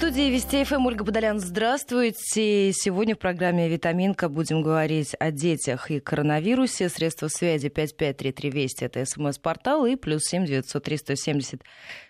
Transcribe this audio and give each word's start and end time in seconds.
студии 0.00 0.30
Вести 0.30 0.64
ФМ 0.64 0.86
Ольга 0.86 1.04
Подолян. 1.04 1.38
Здравствуйте. 1.40 2.72
Сегодня 2.72 3.14
в 3.14 3.18
программе 3.18 3.68
«Витаминка» 3.68 4.30
будем 4.30 4.62
говорить 4.62 5.14
о 5.20 5.30
детях 5.30 5.90
и 5.90 6.00
коронавирусе. 6.00 6.88
Средства 6.88 7.28
связи 7.28 7.68
5533 7.68 8.50
Вести– 8.50 8.84
это 8.86 9.04
смс-портал 9.04 9.84
и 9.84 9.96
плюс 9.96 10.22
7 10.22 10.46
903 10.46 10.96
170 10.96 11.62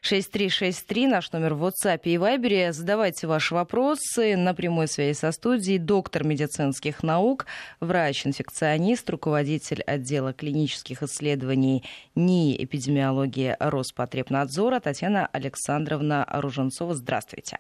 6363 0.03 1.07
наш 1.09 1.33
номер 1.33 1.55
в 1.55 1.65
WhatsApp 1.65 2.03
и 2.05 2.15
Viber. 2.15 2.71
Задавайте 2.71 3.27
ваши 3.27 3.55
вопросы 3.55 4.37
на 4.37 4.55
прямой 4.55 4.87
связи 4.87 5.19
со 5.19 5.33
студией. 5.33 5.79
Доктор 5.79 6.23
медицинских 6.25 7.03
наук, 7.03 7.47
врач-инфекционист, 7.81 9.11
руководитель 9.11 9.83
отдела 9.83 10.33
клинических 10.33 11.03
исследований 11.03 11.83
НИИ 12.15 12.63
эпидемиологии 12.63 13.57
Роспотребнадзора 13.59 14.79
Татьяна 14.79 15.27
Александровна 15.27 16.25
Руженцова. 16.31 16.95
Здравствуйте. 16.95 17.59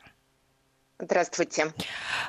Здравствуйте. 1.01 1.73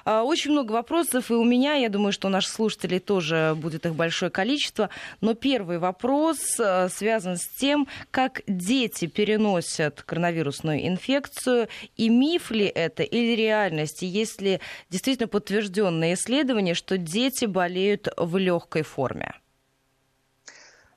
А, 0.06 0.24
очень 0.24 0.52
много 0.52 0.72
вопросов 0.72 1.30
и 1.30 1.34
у 1.34 1.44
меня, 1.44 1.76
я 1.76 1.90
думаю, 1.90 2.14
что 2.14 2.28
у 2.28 2.32
наших 2.32 2.54
слушателей 2.54 3.00
тоже 3.00 3.54
будет 3.58 3.86
их 3.86 3.96
большое 3.96 4.32
количество. 4.32 4.90
Но 5.20 5.34
первый 5.34 5.78
вопрос 5.78 6.40
а, 6.60 6.88
связан 6.88 7.38
с 7.38 7.48
тем, 7.48 7.88
как 8.12 8.42
дети 8.48 9.08
переносят 9.08 10.04
коронавирусную 10.04 10.88
инфекцию. 10.88 11.68
И 11.98 12.08
миф 12.10 12.52
ли 12.52 12.66
это 12.66 13.04
или 13.04 13.36
реальность? 13.36 14.04
И 14.04 14.06
есть 14.06 14.42
ли 14.42 14.62
действительно 14.90 15.28
подтвержденные 15.28 16.14
исследования, 16.14 16.74
что 16.74 16.98
дети 16.98 17.46
болеют 17.46 18.08
в 18.16 18.38
легкой 18.38 18.84
форме? 18.84 19.34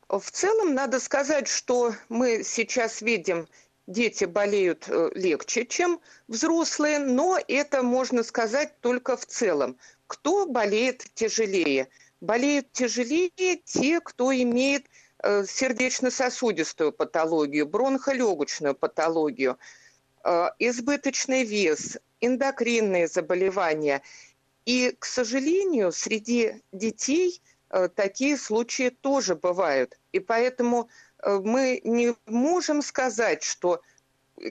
В 0.09 0.30
целом, 0.30 0.75
надо 0.75 1.00
сказать, 1.00 1.48
что 1.48 1.95
мы 2.09 2.45
сейчас 2.45 3.02
видим 3.02 3.48
дети 3.87 4.24
болеют 4.24 4.87
э, 4.88 5.11
легче, 5.15 5.66
чем 5.66 6.01
взрослые, 6.29 6.98
но 6.98 7.38
это 7.48 7.83
можно 7.83 8.23
сказать 8.23 8.80
только 8.80 9.16
в 9.16 9.27
целом. 9.27 9.77
Кто 10.06 10.47
болеет 10.47 11.05
тяжелее? 11.14 11.89
Болеют 12.20 12.73
тяжелее 12.73 13.56
те, 13.64 14.00
кто 14.00 14.33
имеет 14.33 14.86
э, 15.23 15.45
сердечно-сосудистую 15.47 16.92
патологию, 16.92 17.67
бронхолегочную 17.67 18.75
патологию, 18.75 19.58
э, 20.25 20.48
избыточный 20.58 21.45
вес, 21.45 21.98
эндокринные 22.20 23.08
заболевания. 23.08 24.03
И, 24.64 24.95
к 24.98 25.05
сожалению, 25.05 25.92
среди 25.92 26.62
детей 26.73 27.42
такие 27.94 28.36
случаи 28.36 28.91
тоже 28.91 29.34
бывают. 29.34 29.98
И 30.12 30.20
поэтому 30.20 30.89
Э, 31.25 31.41
мы 31.42 31.80
не 31.84 32.14
можем 32.27 32.83
сказать, 32.83 33.42
что 33.42 33.80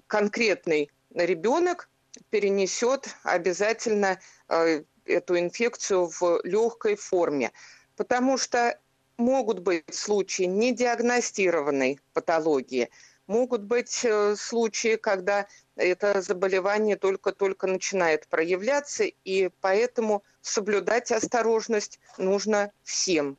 конкретный 0.07 0.89
ребенок 1.13 1.89
перенесет 2.29 3.16
обязательно 3.23 4.19
э, 4.49 4.83
эту 5.05 5.38
инфекцию 5.38 6.07
в 6.07 6.41
легкой 6.44 6.95
форме, 6.95 7.51
потому 7.95 8.38
что 8.38 8.79
могут 9.17 9.59
быть 9.59 9.94
случаи 9.94 10.44
недиагностированной 10.44 11.99
патологии, 12.13 12.89
могут 13.27 13.63
быть 13.63 14.02
э, 14.03 14.35
случаи, 14.35 14.95
когда 14.95 15.47
это 15.75 16.21
заболевание 16.21 16.95
только-только 16.95 17.67
начинает 17.67 18.27
проявляться, 18.27 19.03
и 19.03 19.49
поэтому 19.61 20.23
соблюдать 20.41 21.11
осторожность 21.11 21.99
нужно 22.17 22.71
всем. 22.83 23.38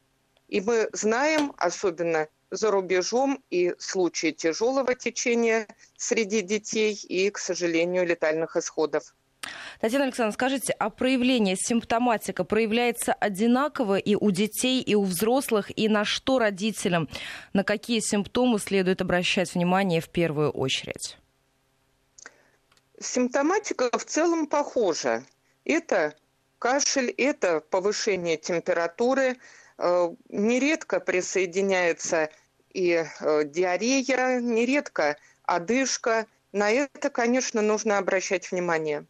И 0.48 0.60
мы 0.60 0.88
знаем, 0.92 1.52
особенно 1.56 2.28
за 2.50 2.70
рубежом 2.70 3.42
и 3.50 3.74
случаи 3.78 4.30
тяжелого 4.30 4.94
течения 4.94 5.66
среди 5.96 6.40
детей 6.40 6.94
и, 6.94 7.30
к 7.30 7.38
сожалению, 7.38 8.06
летальных 8.06 8.56
исходов. 8.56 9.14
Татьяна 9.80 10.04
Александровна, 10.04 10.32
скажите, 10.32 10.72
а 10.78 10.90
проявление, 10.90 11.56
симптоматика 11.56 12.44
проявляется 12.44 13.12
одинаково 13.12 13.98
и 13.98 14.14
у 14.14 14.30
детей, 14.30 14.80
и 14.80 14.94
у 14.94 15.04
взрослых, 15.04 15.76
и 15.76 15.88
на 15.88 16.04
что 16.04 16.38
родителям, 16.38 17.08
на 17.52 17.64
какие 17.64 18.00
симптомы 18.00 18.58
следует 18.58 19.00
обращать 19.00 19.54
внимание 19.54 20.00
в 20.00 20.08
первую 20.08 20.50
очередь? 20.50 21.18
Симптоматика 23.00 23.90
в 23.98 24.04
целом 24.04 24.46
похожа. 24.46 25.24
Это 25.64 26.14
кашель, 26.58 27.10
это 27.10 27.60
повышение 27.60 28.36
температуры, 28.36 29.36
э, 29.76 30.10
нередко 30.28 31.00
присоединяется 31.00 32.30
и 32.72 33.04
э, 33.04 33.44
диарея, 33.44 34.40
нередко 34.40 35.16
одышка. 35.42 36.26
На 36.52 36.70
это, 36.70 37.10
конечно, 37.10 37.62
нужно 37.62 37.98
обращать 37.98 38.50
внимание. 38.50 39.04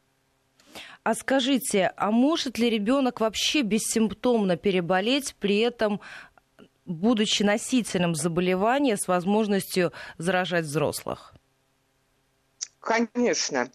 А 1.04 1.14
скажите, 1.14 1.92
а 1.98 2.10
может 2.10 2.56
ли 2.56 2.70
ребенок 2.70 3.20
вообще 3.20 3.60
бессимптомно 3.60 4.56
переболеть, 4.56 5.36
при 5.38 5.58
этом 5.58 6.00
будучи 6.86 7.42
носителем 7.42 8.14
заболевания 8.14 8.96
с 8.96 9.06
возможностью 9.06 9.92
заражать 10.16 10.64
взрослых? 10.64 11.34
Конечно. 12.80 13.70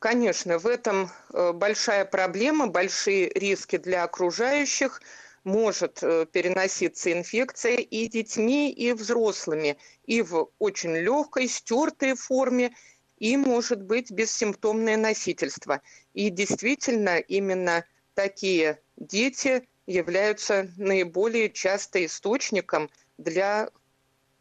Конечно, 0.00 0.58
в 0.58 0.66
этом 0.66 1.08
э, 1.32 1.52
большая 1.52 2.04
проблема, 2.04 2.66
большие 2.66 3.30
риски 3.32 3.78
для 3.78 4.02
окружающих– 4.02 5.00
может 5.44 6.02
э, 6.02 6.26
переноситься 6.30 7.12
инфекция 7.12 7.76
и 7.76 8.08
детьми, 8.08 8.70
и 8.70 8.92
взрослыми, 8.92 9.76
и 10.06 10.22
в 10.22 10.50
очень 10.58 10.96
легкой, 10.96 11.48
стертой 11.48 12.14
форме, 12.14 12.74
и 13.22 13.36
может 13.36 13.80
быть 13.80 14.10
бессимптомное 14.10 14.96
носительство. 14.96 15.80
И 16.12 16.28
действительно, 16.28 17.18
именно 17.18 17.84
такие 18.14 18.80
дети 18.96 19.62
являются 19.86 20.68
наиболее 20.76 21.48
часто 21.48 22.04
источником 22.04 22.90
для 23.18 23.70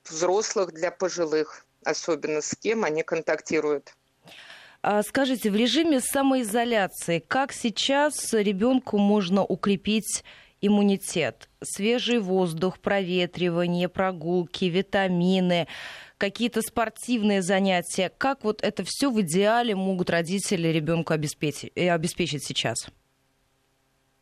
взрослых, 0.04 0.74
для 0.74 0.90
пожилых, 0.90 1.64
особенно 1.86 2.42
с 2.42 2.56
кем 2.56 2.84
они 2.84 3.04
контактируют. 3.04 3.96
А 4.82 5.04
скажите, 5.04 5.52
в 5.52 5.56
режиме 5.56 6.00
самоизоляции, 6.00 7.20
как 7.20 7.54
сейчас 7.54 8.34
ребенку 8.34 8.98
можно 8.98 9.46
укрепить 9.46 10.24
иммунитет. 10.60 11.50
Свежий 11.64 12.18
воздух, 12.18 12.80
проветривание, 12.80 13.90
прогулки, 13.90 14.66
витамины, 14.66 15.68
какие-то 16.22 16.62
спортивные 16.62 17.42
занятия. 17.42 18.12
Как 18.16 18.44
вот 18.44 18.64
это 18.64 18.84
все 18.86 19.10
в 19.10 19.20
идеале 19.22 19.76
могут 19.76 20.12
родители 20.12 20.68
ребенку 20.68 21.14
обеспечить, 21.14 21.72
э, 21.76 21.90
обеспечить 21.90 22.46
сейчас? 22.46 22.90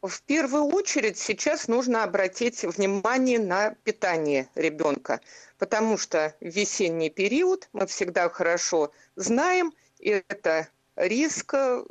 В 0.01 0.21
первую 0.21 0.63
очередь 0.63 1.17
сейчас 1.17 1.67
нужно 1.67 2.05
обратить 2.05 2.63
внимание 2.63 3.38
на 3.38 3.75
питание 3.83 4.47
ребенка, 4.55 5.19
потому 5.57 5.97
что 5.97 6.33
весенний 6.39 7.09
период 7.09 7.67
мы 7.73 7.85
всегда 7.85 8.29
хорошо 8.29 8.93
знаем, 9.17 9.73
это 9.99 10.69
риск 10.95 11.53
э, 11.53 11.83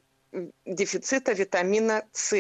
дефицита 0.65 1.33
витамина 1.33 2.07
С 2.13 2.33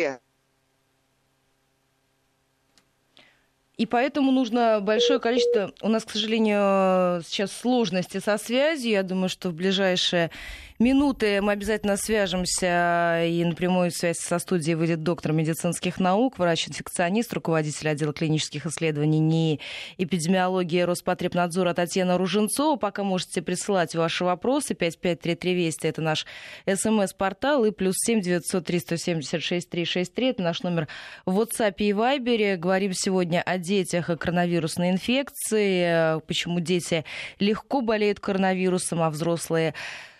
И 3.79 3.87
поэтому 3.87 4.33
нужно 4.33 4.81
большое 4.81 5.21
количество... 5.21 5.73
У 5.81 5.89
нас, 5.89 6.05
к 6.05 6.11
сожалению, 6.11 7.23
сейчас 7.23 7.53
сложности 7.53 8.19
со 8.19 8.37
связью. 8.37 8.91
Я 8.91 9.05
думаю, 9.05 9.29
что 9.29 9.51
в 9.51 9.55
ближайшее 9.55 10.31
минуты 10.79 11.41
мы 11.41 11.53
обязательно 11.53 11.97
свяжемся 11.97 13.25
и 13.25 13.45
на 13.45 13.55
прямую 13.55 13.91
связь 13.91 14.19
со 14.19 14.39
студией 14.39 14.75
выйдет 14.75 15.03
доктор 15.03 15.33
медицинских 15.33 15.99
наук, 15.99 16.39
врач-инфекционист, 16.39 17.33
руководитель 17.33 17.89
отдела 17.89 18.13
клинических 18.13 18.67
исследований 18.67 19.19
НИИ 19.19 19.61
эпидемиологии 19.99 20.83
Роспотребнадзора 20.83 21.75
Татьяна 21.75 22.19
Руженцова. 22.19 22.77
Пока 22.77 23.03
можете 23.03 23.43
присылать 23.43 23.95
ваши 23.95 24.25
вопросы. 24.25 24.75
553320 24.75 25.85
это 25.85 26.03
наш 26.03 26.27
смс-портал 26.67 27.65
и 27.65 27.71
плюс 27.71 27.97
7 27.99 28.21
903 28.21 28.79
176 28.79 29.69
363 29.69 30.29
это 30.29 30.43
наш 30.43 30.63
номер 30.63 30.89
в 31.27 31.41
WhatsApp 31.41 31.75
и 31.79 31.91
Viber. 31.91 32.57
Говорим 32.57 32.93
сегодня 32.93 33.43
о 33.43 33.59
детях 33.59 34.11
и 34.11 34.17
коронавирусной 34.17 34.91
инфекции, 34.91 36.21
почему 36.27 36.61
дети 36.61 37.05
легко 37.39 37.81
болеют 37.81 38.21
коронавирусом, 38.21 39.03
а 39.03 39.11
взрослые 39.11 39.75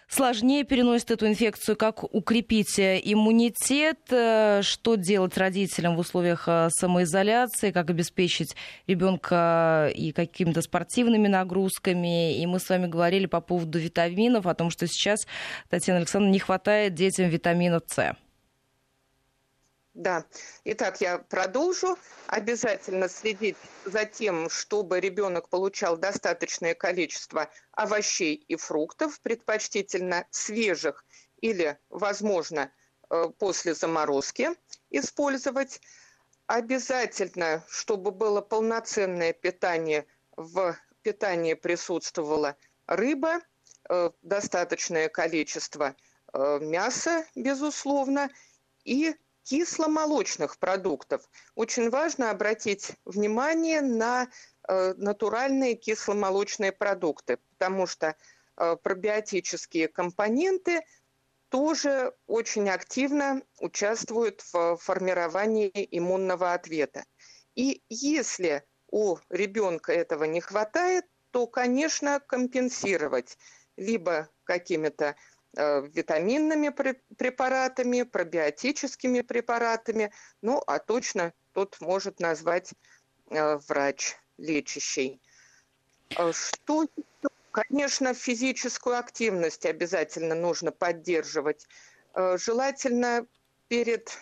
сложнее 0.09 0.65
переносит 0.65 1.11
эту 1.11 1.29
инфекцию, 1.29 1.77
как 1.77 2.03
укрепить 2.03 2.79
э, 2.79 3.01
иммунитет, 3.03 3.99
э, 4.11 4.63
что 4.63 4.97
делать 4.97 5.37
родителям 5.37 5.97
в 5.97 6.01
условиях 6.01 6.45
э, 6.47 6.69
самоизоляции, 6.71 7.71
как 7.71 7.91
обеспечить 7.91 8.57
ребенка 8.87 9.91
и 9.95 10.13
какими-то 10.13 10.63
спортивными 10.63 11.29
нагрузками. 11.29 12.39
И 12.41 12.47
мы 12.47 12.59
с 12.59 12.69
вами 12.69 12.87
говорили 12.87 13.27
по 13.27 13.41
поводу 13.41 13.79
витаминов, 13.79 14.47
о 14.47 14.55
том, 14.55 14.71
что 14.71 14.87
сейчас, 14.87 15.27
Татьяна 15.69 15.99
Александровна, 15.99 16.33
не 16.33 16.39
хватает 16.39 16.95
детям 16.95 17.29
витамина 17.29 17.81
С. 17.87 18.17
Да. 19.99 20.25
Итак, 20.63 21.01
я 21.01 21.19
продолжу. 21.19 21.99
Обязательно 22.29 23.09
следить 23.09 23.57
за 23.85 24.05
тем, 24.05 24.49
чтобы 24.49 25.01
ребенок 25.01 25.49
получал 25.49 25.97
достаточное 25.97 26.77
количество 26.77 27.51
овощей 27.73 28.37
и 28.37 28.55
фруктов, 28.55 29.21
предпочтительно 29.23 30.25
свежих 30.31 31.05
или, 31.41 31.81
возможно, 31.89 32.71
э, 33.11 33.25
после 33.41 33.75
заморозки 33.75 34.51
использовать. 34.91 35.81
Обязательно, 36.47 37.65
чтобы 37.69 38.13
было 38.13 38.41
полноценное 38.41 39.33
питание, 39.33 40.07
в 40.37 40.77
питании 41.03 41.55
присутствовала 41.55 42.57
рыба, 42.87 43.41
э, 43.91 44.11
достаточное 44.23 45.09
количество 45.09 45.97
э, 46.33 46.59
мяса, 46.61 47.27
безусловно, 47.35 48.31
и 48.85 49.17
кисломолочных 49.49 50.59
продуктов. 50.59 51.23
Очень 51.55 51.89
важно 51.89 52.31
обратить 52.31 52.93
внимание 53.07 53.81
на 53.81 54.29
э, 54.69 54.93
натуральные 54.99 55.75
кисломолочные 55.75 56.71
продукты, 56.71 57.39
потому 57.53 57.87
что 57.87 58.15
э, 58.59 58.77
пробиотические 58.83 59.89
компоненты 59.89 60.83
тоже 61.49 62.13
очень 62.27 62.69
активно 62.69 63.41
участвуют 63.59 64.43
в 64.53 64.77
формировании 64.77 65.89
иммунного 65.93 66.53
ответа. 66.53 67.05
И 67.55 67.83
если 67.89 68.65
у 68.91 69.17
ребенка 69.31 69.93
этого 69.95 70.25
не 70.25 70.43
хватает, 70.43 71.07
то, 71.31 71.47
конечно, 71.47 72.21
компенсировать 72.21 73.39
либо 73.79 74.29
какими-то 74.45 75.17
витаминными 75.55 76.69
препаратами, 77.17 78.03
пробиотическими 78.03 79.23
препаратами, 79.23 80.13
ну 80.43 80.63
а 80.67 80.79
точно 80.79 81.33
тут 81.53 81.81
может 81.81 82.21
назвать 82.21 82.73
э, 83.31 83.57
врач 83.69 84.17
лечащий. 84.37 85.21
Э, 86.17 86.33
что 86.33 86.87
Конечно, 87.51 88.15
физическую 88.15 88.99
активность 88.99 89.67
обязательно 89.67 90.35
нужно 90.37 90.71
поддерживать. 90.71 91.67
Желательно 92.15 93.27
перед 93.69 94.17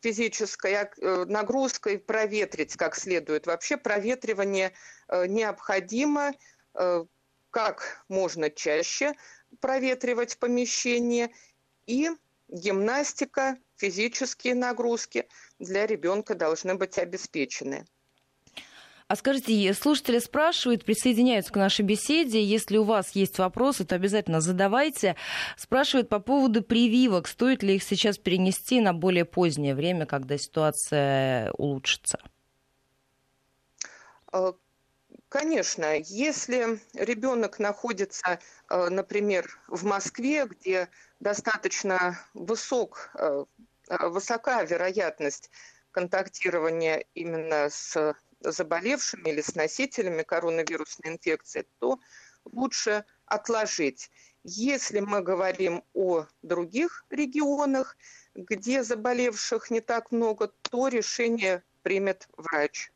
физической 0.00 0.88
нагрузкой 1.26 1.98
проветрить 1.98 2.76
как 2.76 2.94
следует. 2.96 3.46
Вообще 3.46 3.76
проветривание 3.76 4.72
необходимо 5.10 6.32
как 7.50 8.04
можно 8.08 8.50
чаще, 8.50 9.14
проветривать 9.60 10.38
помещение 10.38 11.30
и 11.86 12.10
гимнастика, 12.48 13.58
физические 13.76 14.54
нагрузки 14.54 15.28
для 15.58 15.86
ребенка 15.86 16.34
должны 16.34 16.74
быть 16.74 16.98
обеспечены. 16.98 17.86
А 19.06 19.16
скажите, 19.16 19.74
слушатели 19.74 20.18
спрашивают, 20.18 20.84
присоединяются 20.84 21.52
к 21.52 21.56
нашей 21.56 21.84
беседе. 21.84 22.42
Если 22.42 22.78
у 22.78 22.84
вас 22.84 23.10
есть 23.14 23.38
вопросы, 23.38 23.84
то 23.84 23.94
обязательно 23.94 24.40
задавайте. 24.40 25.14
Спрашивают 25.58 26.08
по 26.08 26.20
поводу 26.20 26.62
прививок. 26.62 27.28
Стоит 27.28 27.62
ли 27.62 27.76
их 27.76 27.82
сейчас 27.82 28.16
перенести 28.16 28.80
на 28.80 28.94
более 28.94 29.26
позднее 29.26 29.74
время, 29.74 30.06
когда 30.06 30.38
ситуация 30.38 31.52
улучшится? 31.52 32.18
Конечно, 35.34 35.96
если 35.96 36.78
ребенок 36.92 37.58
находится, 37.58 38.38
э, 38.70 38.88
например, 38.88 39.58
в 39.66 39.84
Москве, 39.84 40.46
где 40.46 40.88
достаточно 41.18 42.20
высок, 42.34 43.10
э, 43.18 43.44
э, 43.88 44.08
высока 44.10 44.62
вероятность 44.62 45.50
контактирования 45.90 47.04
именно 47.14 47.68
с 47.68 48.14
заболевшими 48.42 49.30
или 49.30 49.40
с 49.40 49.56
носителями 49.56 50.22
коронавирусной 50.22 51.14
инфекции, 51.14 51.66
то 51.80 51.98
лучше 52.44 53.04
отложить. 53.26 54.12
Если 54.44 55.00
мы 55.00 55.20
говорим 55.20 55.82
о 55.94 56.26
других 56.42 57.06
регионах, 57.10 57.96
где 58.36 58.84
заболевших 58.84 59.72
не 59.72 59.80
так 59.80 60.12
много, 60.12 60.52
то 60.70 60.86
решение 60.86 61.64
примет 61.82 62.28
врач. 62.36 62.93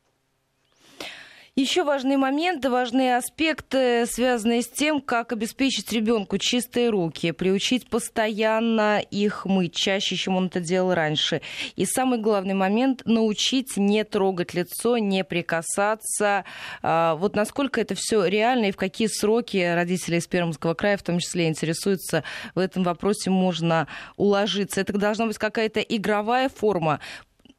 Еще 1.58 1.82
важные 1.82 2.18
моменты, 2.18 2.70
важные 2.70 3.16
аспекты, 3.16 4.06
связанные 4.06 4.62
с 4.62 4.68
тем, 4.68 5.00
как 5.00 5.32
обеспечить 5.32 5.92
ребенку 5.92 6.38
чистые 6.38 6.88
руки, 6.88 7.32
приучить 7.32 7.90
постоянно 7.90 9.00
их 9.00 9.44
мыть 9.44 9.74
чаще, 9.74 10.14
чем 10.14 10.36
он 10.36 10.46
это 10.46 10.60
делал 10.60 10.94
раньше. 10.94 11.42
И 11.74 11.84
самый 11.84 12.20
главный 12.20 12.54
момент– 12.54 13.02
научить 13.06 13.76
не 13.76 14.04
трогать 14.04 14.54
лицо, 14.54 14.98
не 14.98 15.24
прикасаться. 15.24 16.44
А, 16.80 17.16
вот 17.16 17.34
насколько 17.34 17.80
это 17.80 17.96
все 17.96 18.24
реально 18.24 18.66
и 18.66 18.70
в 18.70 18.76
какие 18.76 19.08
сроки 19.08 19.56
родители 19.74 20.18
из 20.18 20.28
Пермского 20.28 20.74
края, 20.74 20.96
в 20.96 21.02
том 21.02 21.18
числе, 21.18 21.48
интересуются 21.48 22.22
в 22.54 22.60
этом 22.60 22.84
вопросе, 22.84 23.30
можно 23.30 23.88
уложиться. 24.16 24.80
Это 24.80 24.92
должна 24.92 25.26
быть 25.26 25.38
какая-то 25.38 25.80
игровая 25.80 26.50
форма, 26.50 27.00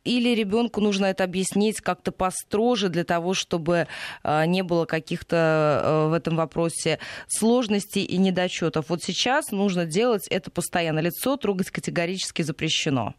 или 0.10 0.30
ребенку 0.30 0.82
нужно 0.82 1.06
это 1.06 1.24
объяснить 1.24 1.82
как-то 1.82 2.12
построже 2.12 2.90
для 2.90 3.04
того, 3.04 3.36
чтобы 3.36 3.88
а, 4.24 4.46
не 4.48 4.64
было 4.64 4.86
каких-то 4.86 5.38
а, 5.38 6.08
в 6.10 6.14
этом 6.14 6.36
вопросе 6.36 7.00
сложностей 7.28 8.04
и 8.04 8.18
недочетов. 8.18 8.90
Вот 8.90 9.04
сейчас 9.04 9.52
нужно 9.52 9.86
делать 9.86 10.28
это 10.28 10.50
постоянно. 10.50 11.00
Лицо 11.00 11.38
трогать 11.38 11.70
категорически 11.70 12.42
запрещено. 12.42 13.14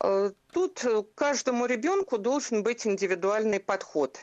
Э, 0.00 0.32
тут 0.52 0.84
каждому 1.14 1.64
ребенку 1.64 2.18
должен 2.18 2.62
быть 2.62 2.86
индивидуальный 2.86 3.60
подход. 3.60 4.20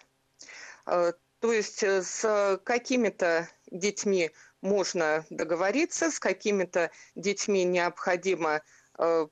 Э, 0.86 1.14
то 1.40 1.52
есть 1.52 1.82
э, 1.82 2.04
с 2.04 2.60
какими-то 2.64 3.50
детьми 3.72 4.30
можно 4.62 5.26
договориться, 5.32 6.12
с 6.12 6.20
какими-то 6.20 6.92
детьми 7.16 7.64
необходимо 7.64 8.58
Э, 8.58 8.62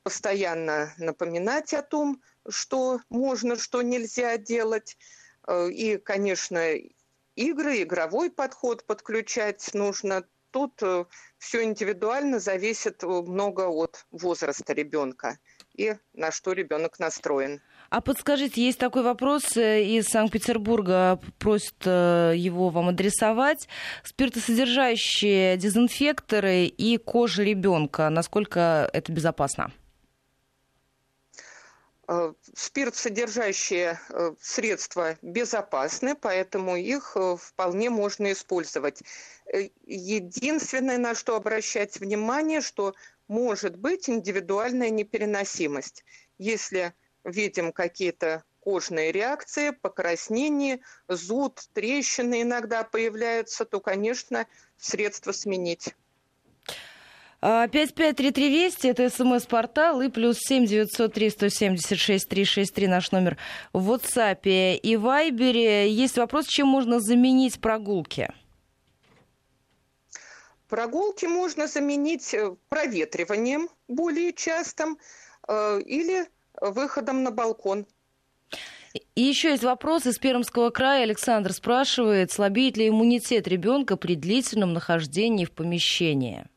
постоянно 0.03 0.93
напоминать 0.97 1.73
о 1.73 1.81
том, 1.81 2.21
что 2.47 3.01
можно, 3.09 3.57
что 3.57 3.81
нельзя 3.81 4.37
делать. 4.37 4.97
Э, 5.47 5.69
и, 5.69 5.97
конечно, 5.97 6.75
игры, 7.35 7.81
игровой 7.83 8.31
подход 8.31 8.85
подключать 8.85 9.73
нужно. 9.73 10.23
Тут 10.51 10.81
э, 10.81 11.05
все 11.37 11.63
индивидуально 11.63 12.39
зависит 12.39 13.03
много 13.03 13.67
от 13.67 14.05
возраста 14.11 14.73
ребенка 14.73 15.37
и 15.73 15.95
на 16.13 16.31
что 16.31 16.53
ребенок 16.53 16.99
настроен. 16.99 17.61
А 17.89 18.01
подскажите, 18.01 18.61
есть 18.61 18.79
такой 18.79 19.01
вопрос 19.03 19.55
э, 19.55 19.83
из 19.83 20.07
Санкт-Петербурга, 20.07 21.19
просят 21.39 21.85
э, 21.85 22.33
его 22.35 22.69
вам 22.69 22.89
адресовать. 22.89 23.69
Спиртосодержащие 24.03 25.55
дезинфекторы 25.55 26.65
и 26.65 26.97
кожа 26.97 27.43
ребенка, 27.43 28.09
насколько 28.09 28.89
это 28.91 29.11
безопасно? 29.13 29.71
Э, 32.09 32.33
спирт, 32.53 32.95
содержащие 32.95 33.99
средства 34.41 35.17
безопасны, 35.21 36.15
поэтому 36.15 36.75
их 36.75 37.15
вполне 37.39 37.89
можно 37.89 38.33
использовать. 38.33 39.01
Единственное, 39.85 40.97
на 40.97 41.15
что 41.15 41.37
обращать 41.37 41.97
внимание, 42.01 42.59
что 42.59 42.95
может 43.29 43.77
быть 43.77 44.09
индивидуальная 44.09 44.89
непереносимость. 44.89 46.03
Если 46.37 46.93
видим 47.27 47.71
какие-то 47.71 48.43
кожные 48.59 49.11
реакции, 49.11 49.69
покраснение, 49.69 50.79
зуд, 51.07 51.61
трещины 51.73 52.41
иногда 52.41 52.83
появляются, 52.83 53.65
то, 53.65 53.79
конечно, 53.79 54.45
средства 54.77 55.31
сменить. 55.31 55.95
553320 57.41 58.85
это 58.85 59.09
смс-портал 59.09 60.01
и 60.01 60.09
плюс 60.09 60.37
7 60.39 60.65
903 60.65 61.29
176 61.29 62.27
363 62.27 62.87
наш 62.87 63.11
номер 63.11 63.37
в 63.73 63.91
WhatsApp 63.91 64.39
и 64.43 64.95
Viber. 64.95 65.87
Есть 65.87 66.17
вопрос, 66.17 66.47
чем 66.47 66.67
можно 66.67 66.99
заменить 66.99 67.61
прогулки? 67.61 68.33
Прогулки 70.67 71.25
можно 71.25 71.67
заменить 71.67 72.33
э, 72.33 72.53
проветриванием 72.67 73.69
более 73.87 74.33
частым 74.33 74.97
э, 75.47 75.79
или 75.85 76.27
выходом 76.61 77.23
на 77.23 77.31
балкон. 77.31 77.85
И 79.15 79.21
еще 79.21 79.51
есть 79.51 79.63
вопрос 79.63 80.05
из 80.05 80.17
Пермского 80.17 80.69
края. 80.69 81.03
Александр 81.03 81.53
спрашивает, 81.53 82.31
слабеет 82.31 82.77
ли 82.77 82.89
иммунитет 82.89 83.47
ребенка 83.47 83.97
при 83.97 84.15
длительном 84.15 84.73
нахождении 84.73 85.45
в 85.45 85.51
помещении? 85.51 86.47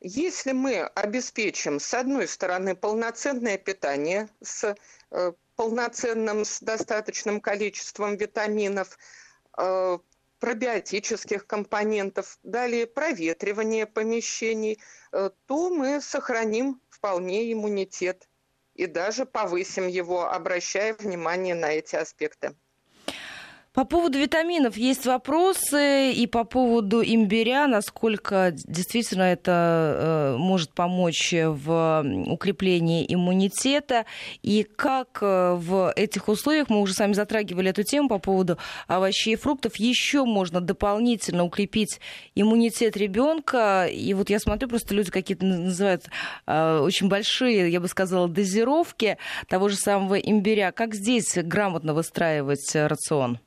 Если 0.00 0.52
мы 0.52 0.82
обеспечим, 0.82 1.80
с 1.80 1.92
одной 1.92 2.28
стороны, 2.28 2.76
полноценное 2.76 3.58
питание 3.58 4.28
с 4.40 4.76
э, 5.10 5.32
полноценным, 5.56 6.44
с 6.44 6.60
достаточным 6.60 7.40
количеством 7.40 8.16
витаминов, 8.16 8.96
э, 9.56 9.98
пробиотических 10.38 11.46
компонентов, 11.46 12.38
далее 12.44 12.86
проветривание 12.86 13.86
помещений, 13.86 14.78
э, 15.10 15.30
то 15.46 15.70
мы 15.70 16.00
сохраним 16.00 16.80
вполне 16.98 17.52
иммунитет 17.52 18.28
и 18.74 18.86
даже 18.86 19.24
повысим 19.24 19.86
его, 19.86 20.30
обращая 20.30 20.94
внимание 20.94 21.54
на 21.54 21.72
эти 21.72 21.96
аспекты. 21.96 22.56
По 23.78 23.84
поводу 23.84 24.18
витаминов 24.18 24.76
есть 24.76 25.06
вопросы 25.06 26.10
и 26.10 26.26
по 26.26 26.42
поводу 26.42 27.00
имбиря, 27.00 27.68
насколько 27.68 28.50
действительно 28.52 29.22
это 29.22 29.52
э, 29.54 30.36
может 30.36 30.74
помочь 30.74 31.32
в 31.32 32.04
укреплении 32.26 33.06
иммунитета 33.08 34.04
и 34.42 34.64
как 34.64 35.20
э, 35.20 35.54
в 35.54 35.92
этих 35.94 36.26
условиях, 36.26 36.70
мы 36.70 36.80
уже 36.80 36.92
сами 36.92 37.12
затрагивали 37.12 37.70
эту 37.70 37.84
тему 37.84 38.08
по 38.08 38.18
поводу 38.18 38.58
овощей 38.88 39.34
и 39.34 39.36
фруктов, 39.36 39.76
еще 39.76 40.24
можно 40.24 40.60
дополнительно 40.60 41.44
укрепить 41.44 42.00
иммунитет 42.34 42.96
ребенка. 42.96 43.86
И 43.86 44.12
вот 44.12 44.28
я 44.28 44.40
смотрю, 44.40 44.68
просто 44.68 44.92
люди 44.92 45.12
какие-то 45.12 45.46
называют 45.46 46.02
э, 46.48 46.80
очень 46.80 47.06
большие, 47.06 47.70
я 47.70 47.78
бы 47.78 47.86
сказала, 47.86 48.26
дозировки 48.26 49.18
того 49.46 49.68
же 49.68 49.76
самого 49.76 50.16
имбиря. 50.16 50.72
Как 50.72 50.96
здесь 50.96 51.36
грамотно 51.36 51.94
выстраивать 51.94 52.74
рацион? 52.74 53.38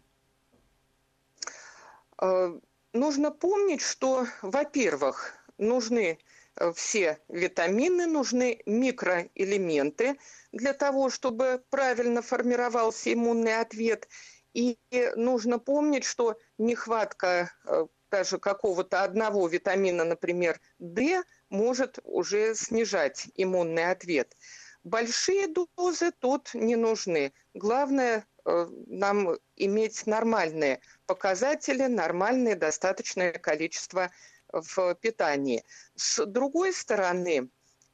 Э, 2.21 2.59
нужно 2.93 3.31
помнить, 3.31 3.81
что, 3.81 4.27
во-первых, 4.41 5.33
нужны 5.57 6.19
э, 6.55 6.71
все 6.73 7.19
витамины, 7.27 8.05
нужны 8.05 8.61
микроэлементы 8.65 10.17
для 10.51 10.73
того, 10.73 11.09
чтобы 11.09 11.63
правильно 11.69 12.21
формировался 12.21 13.11
иммунный 13.11 13.59
ответ. 13.59 14.07
И 14.53 14.77
нужно 15.15 15.59
помнить, 15.59 16.03
что 16.03 16.37
нехватка 16.57 17.51
э, 17.65 17.87
даже 18.11 18.37
какого-то 18.37 19.03
одного 19.03 19.47
витамина, 19.47 20.03
например, 20.03 20.59
D, 20.77 21.23
может 21.49 21.99
уже 22.03 22.53
снижать 22.53 23.29
иммунный 23.35 23.89
ответ. 23.89 24.35
Большие 24.83 25.47
дозы 25.47 26.11
тут 26.19 26.53
не 26.53 26.75
нужны. 26.75 27.33
Главное 27.53 28.25
нам 28.45 29.37
иметь 29.55 30.07
нормальные 30.07 30.79
показатели, 31.05 31.83
нормальное 31.87 32.55
достаточное 32.55 33.33
количество 33.33 34.11
в 34.51 34.95
питании. 34.95 35.63
С 35.95 36.25
другой 36.25 36.73
стороны, 36.73 37.49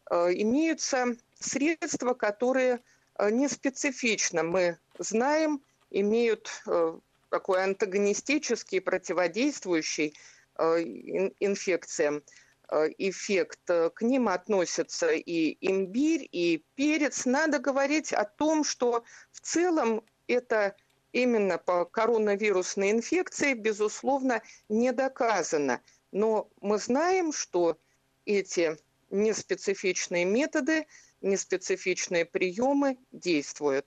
э, 0.09 0.33
имеются 0.33 1.15
средства, 1.39 2.13
которые 2.13 2.79
э, 3.17 3.29
не 3.29 3.47
специфично, 3.47 4.43
мы 4.43 4.77
знаем, 4.97 5.61
имеют 5.89 6.49
э, 6.65 6.99
такой 7.29 7.63
антагонистический, 7.63 8.81
противодействующий 8.81 10.15
инфекциям 11.39 12.23
эффект. 12.97 13.59
К 13.65 14.01
ним 14.01 14.27
относятся 14.27 15.11
и 15.11 15.55
имбирь, 15.61 16.27
и 16.31 16.65
перец. 16.73 17.25
Надо 17.25 17.59
говорить 17.59 18.11
о 18.11 18.25
том, 18.25 18.63
что 18.63 19.03
в 19.31 19.39
целом 19.41 20.03
это 20.27 20.75
именно 21.12 21.57
по 21.57 21.86
коронавирусной 21.86 22.91
инфекции, 22.91 23.53
безусловно, 23.53 24.41
не 24.69 24.91
доказано. 24.91 25.81
Но 26.12 26.50
мы 26.62 26.77
знаем, 26.77 27.34
что 27.34 27.77
эти 28.25 28.77
неспецифичные 29.10 30.25
методы, 30.25 30.86
неспецифичные 31.22 32.25
приемы 32.25 32.98
действуют. 33.12 33.86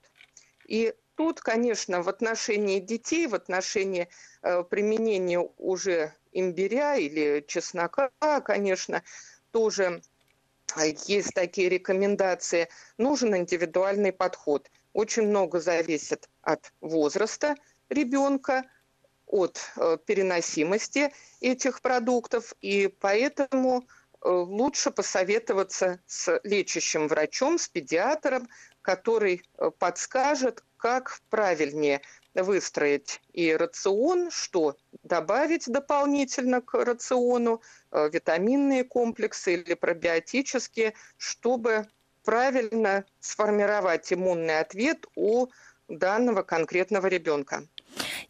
И 0.65 0.93
тут, 1.15 1.39
конечно, 1.41 2.01
в 2.01 2.09
отношении 2.09 2.79
детей, 2.79 3.27
в 3.27 3.35
отношении 3.35 4.09
э, 4.41 4.63
применения 4.63 5.39
уже 5.57 6.13
имбиря 6.31 6.95
или 6.95 7.43
чеснока, 7.47 8.11
конечно, 8.43 9.03
тоже 9.51 10.01
э, 10.77 10.93
есть 11.05 11.33
такие 11.33 11.69
рекомендации. 11.69 12.67
Нужен 12.97 13.35
индивидуальный 13.35 14.11
подход– 14.11 14.69
очень 14.93 15.23
много 15.23 15.59
зависит 15.59 16.29
от 16.41 16.71
возраста 16.81 17.55
ребенка, 17.89 18.65
от 19.31 19.59
э, 19.77 19.97
переносимости 20.05 21.13
этих 21.39 21.81
продуктов, 21.81 22.53
и 22.61 22.87
поэтому 22.99 23.83
э, 23.83 24.29
лучше 24.29 24.91
посоветоваться 24.91 26.01
с 26.05 26.39
лечащим 26.43 27.07
врачом, 27.07 27.57
с 27.57 27.67
педиатром, 27.69 28.49
который 28.81 29.41
э, 29.57 29.71
подскажет, 29.79 30.63
как 30.77 31.21
правильнее 31.29 32.01
выстроить 32.33 33.21
и 33.33 33.53
рацион, 33.55 34.31
что 34.31 34.75
добавить 35.03 35.67
дополнительно 35.67 36.61
к 36.61 36.73
рациону, 36.73 37.61
витаминные 37.91 38.85
комплексы 38.85 39.55
или 39.55 39.73
пробиотические, 39.73 40.93
чтобы 41.17 41.87
правильно 42.23 43.05
сформировать 43.19 44.11
иммунный 44.11 44.59
ответ 44.59 45.05
у 45.15 45.47
данного 45.87 46.43
конкретного 46.43 47.07
ребенка. 47.07 47.63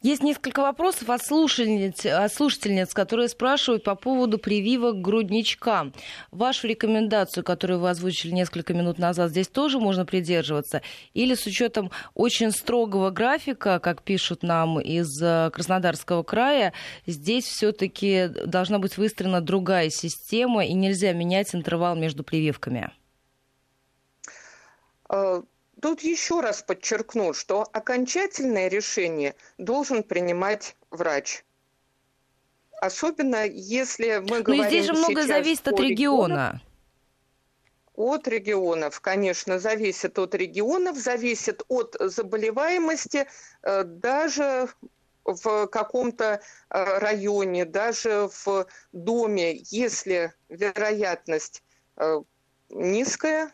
Есть 0.02 0.24
несколько 0.24 0.62
вопросов 0.62 1.12
от 1.12 1.24
слушательниц, 1.24 2.08
от 2.08 2.34
слушательниц, 2.34 2.92
которые 2.92 3.30
спрашивают 3.30 3.84
по 3.84 3.94
поводу 3.94 4.40
прививок 4.40 5.00
грудничка. 5.00 5.92
Вашу 6.32 6.68
рекомендацию, 6.68 7.44
которую 7.44 7.80
вы 7.80 7.92
озвучили 7.92 8.32
несколько 8.32 8.74
минут 8.74 8.98
назад, 8.98 9.30
здесь 9.30 9.48
тоже 9.48 9.80
можно 9.80 10.04
придерживаться? 10.04 10.82
Или 11.14 11.36
с 11.36 11.46
учетом 11.46 11.92
очень 12.16 12.52
строгого 12.52 13.12
графика, 13.12 13.80
как 13.80 14.02
пишут 14.02 14.42
нам 14.42 14.80
из 14.82 15.22
э, 15.22 15.52
Краснодарского 15.54 16.24
края, 16.24 16.74
здесь 17.06 17.46
все-таки 17.46 18.28
должна 18.28 18.80
быть 18.80 18.98
выстроена 18.98 19.40
другая 19.40 19.92
система 19.92 20.66
и 20.66 20.74
нельзя 20.74 21.14
менять 21.14 21.54
интервал 21.54 21.96
между 21.96 22.24
прививками? 22.24 22.92
Э, 25.12 25.44
тут 25.82 26.02
еще 26.02 26.40
раз 26.40 26.64
подчеркну, 26.64 27.34
что 27.34 27.68
окончательное 27.74 28.70
решение 28.70 29.36
должен 29.58 30.04
принимать 30.04 30.78
врач. 30.90 31.44
Особенно 32.80 33.46
если 33.46 34.20
мы 34.20 34.38
Но 34.38 34.44
говорим 34.44 34.64
Но 34.64 34.70
здесь 34.70 34.86
же 34.86 34.94
многое 34.94 35.28
зависит 35.28 35.68
от 35.68 35.80
региона. 35.80 36.62
От 37.94 38.28
регионов, 38.28 39.02
конечно, 39.02 39.60
зависит 39.60 40.18
от 40.18 40.34
регионов, 40.34 40.98
зависит 40.98 41.62
от 41.68 41.96
заболеваемости, 42.00 43.28
э, 43.64 43.84
даже 43.84 44.70
в 45.26 45.68
каком-то 45.68 46.42
э, 46.70 47.00
районе, 47.00 47.66
даже 47.66 48.30
в 48.46 48.66
доме, 48.94 49.58
если 49.70 50.34
вероятность 50.50 51.64
низкая 52.70 53.54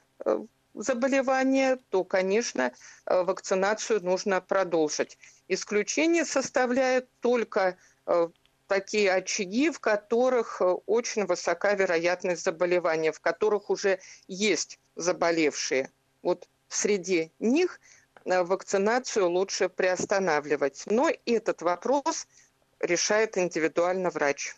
заболевания, 0.82 1.80
то, 1.90 2.04
конечно, 2.04 2.72
э, 3.06 3.24
вакцинацию 3.24 4.04
нужно 4.04 4.42
продолжить. 4.42 5.18
Исключение 5.48 6.26
составляют 6.26 7.10
только 7.20 7.78
э, 8.06 8.30
такие 8.68 9.12
очаги, 9.12 9.70
в 9.70 9.80
которых 9.80 10.62
э, 10.62 10.66
очень 10.66 11.26
высока 11.26 11.74
вероятность 11.74 12.44
заболевания, 12.44 13.12
в 13.12 13.20
которых 13.20 13.70
уже 13.70 14.00
есть 14.28 14.80
заболевшие. 14.96 15.92
Вот 16.22 16.48
среди 16.70 17.32
них 17.40 17.80
вакцинацию 18.26 19.30
лучше 19.30 19.70
приостанавливать. 19.70 20.84
Но 20.86 21.10
этот 21.26 21.62
вопрос 21.62 22.28
решает 22.82 23.38
индивидуально 23.38 24.10
врач. 24.10 24.56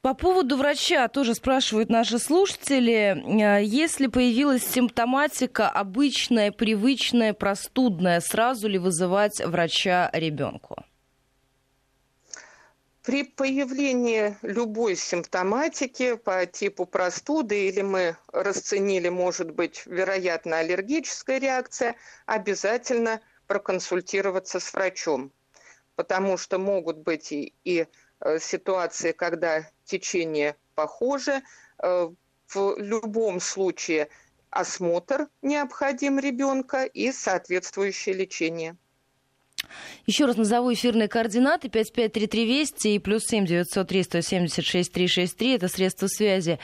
По 0.00 0.14
поводу 0.14 0.56
врача 0.56 1.08
тоже 1.08 1.34
спрашивают 1.34 1.90
наши 1.90 2.20
слушатели. 2.20 3.60
Э, 3.60 3.64
если 3.64 4.06
появилась 4.06 4.62
симптоматика 4.64 5.68
обычная, 5.68 6.52
привычная, 6.52 7.34
простудная, 7.34 8.20
сразу 8.20 8.68
ли 8.68 8.78
вызывать 8.78 9.44
врача 9.44 10.08
ребенку? 10.12 10.76
При 13.02 13.24
появлении 13.24 14.36
любой 14.42 14.94
симптоматики 14.94 16.14
по 16.14 16.46
типу 16.46 16.86
простуды 16.86 17.66
или 17.66 17.80
мы 17.82 18.16
расценили, 18.32 19.08
может 19.08 19.50
быть, 19.50 19.82
вероятно, 19.86 20.58
аллергическая 20.58 21.38
реакция, 21.38 21.96
обязательно 22.26 23.20
проконсультироваться 23.48 24.60
с 24.60 24.72
врачом, 24.74 25.32
потому 25.96 26.36
что 26.36 26.58
могут 26.58 26.98
быть 26.98 27.32
и, 27.32 27.54
и 27.64 27.86
ситуации, 28.38 29.12
когда 29.12 29.68
течение 29.84 30.56
похоже. 30.74 31.42
Э, 31.82 32.08
в 32.48 32.76
любом 32.78 33.40
случае 33.40 34.08
осмотр 34.50 35.28
необходим 35.42 36.18
ребенка 36.18 36.84
и 36.84 37.12
соответствующее 37.12 38.14
лечение. 38.14 38.76
Еще 40.06 40.24
раз 40.24 40.36
назову 40.36 40.72
эфирные 40.72 41.06
координаты 41.06 41.68
553320 41.68 42.86
и 42.86 42.98
плюс 42.98 43.24
7 43.26 43.44
903 43.44 44.02
176 44.02 44.92
363. 44.92 45.54
Это 45.56 45.68
средства 45.68 46.06
связи 46.06 46.58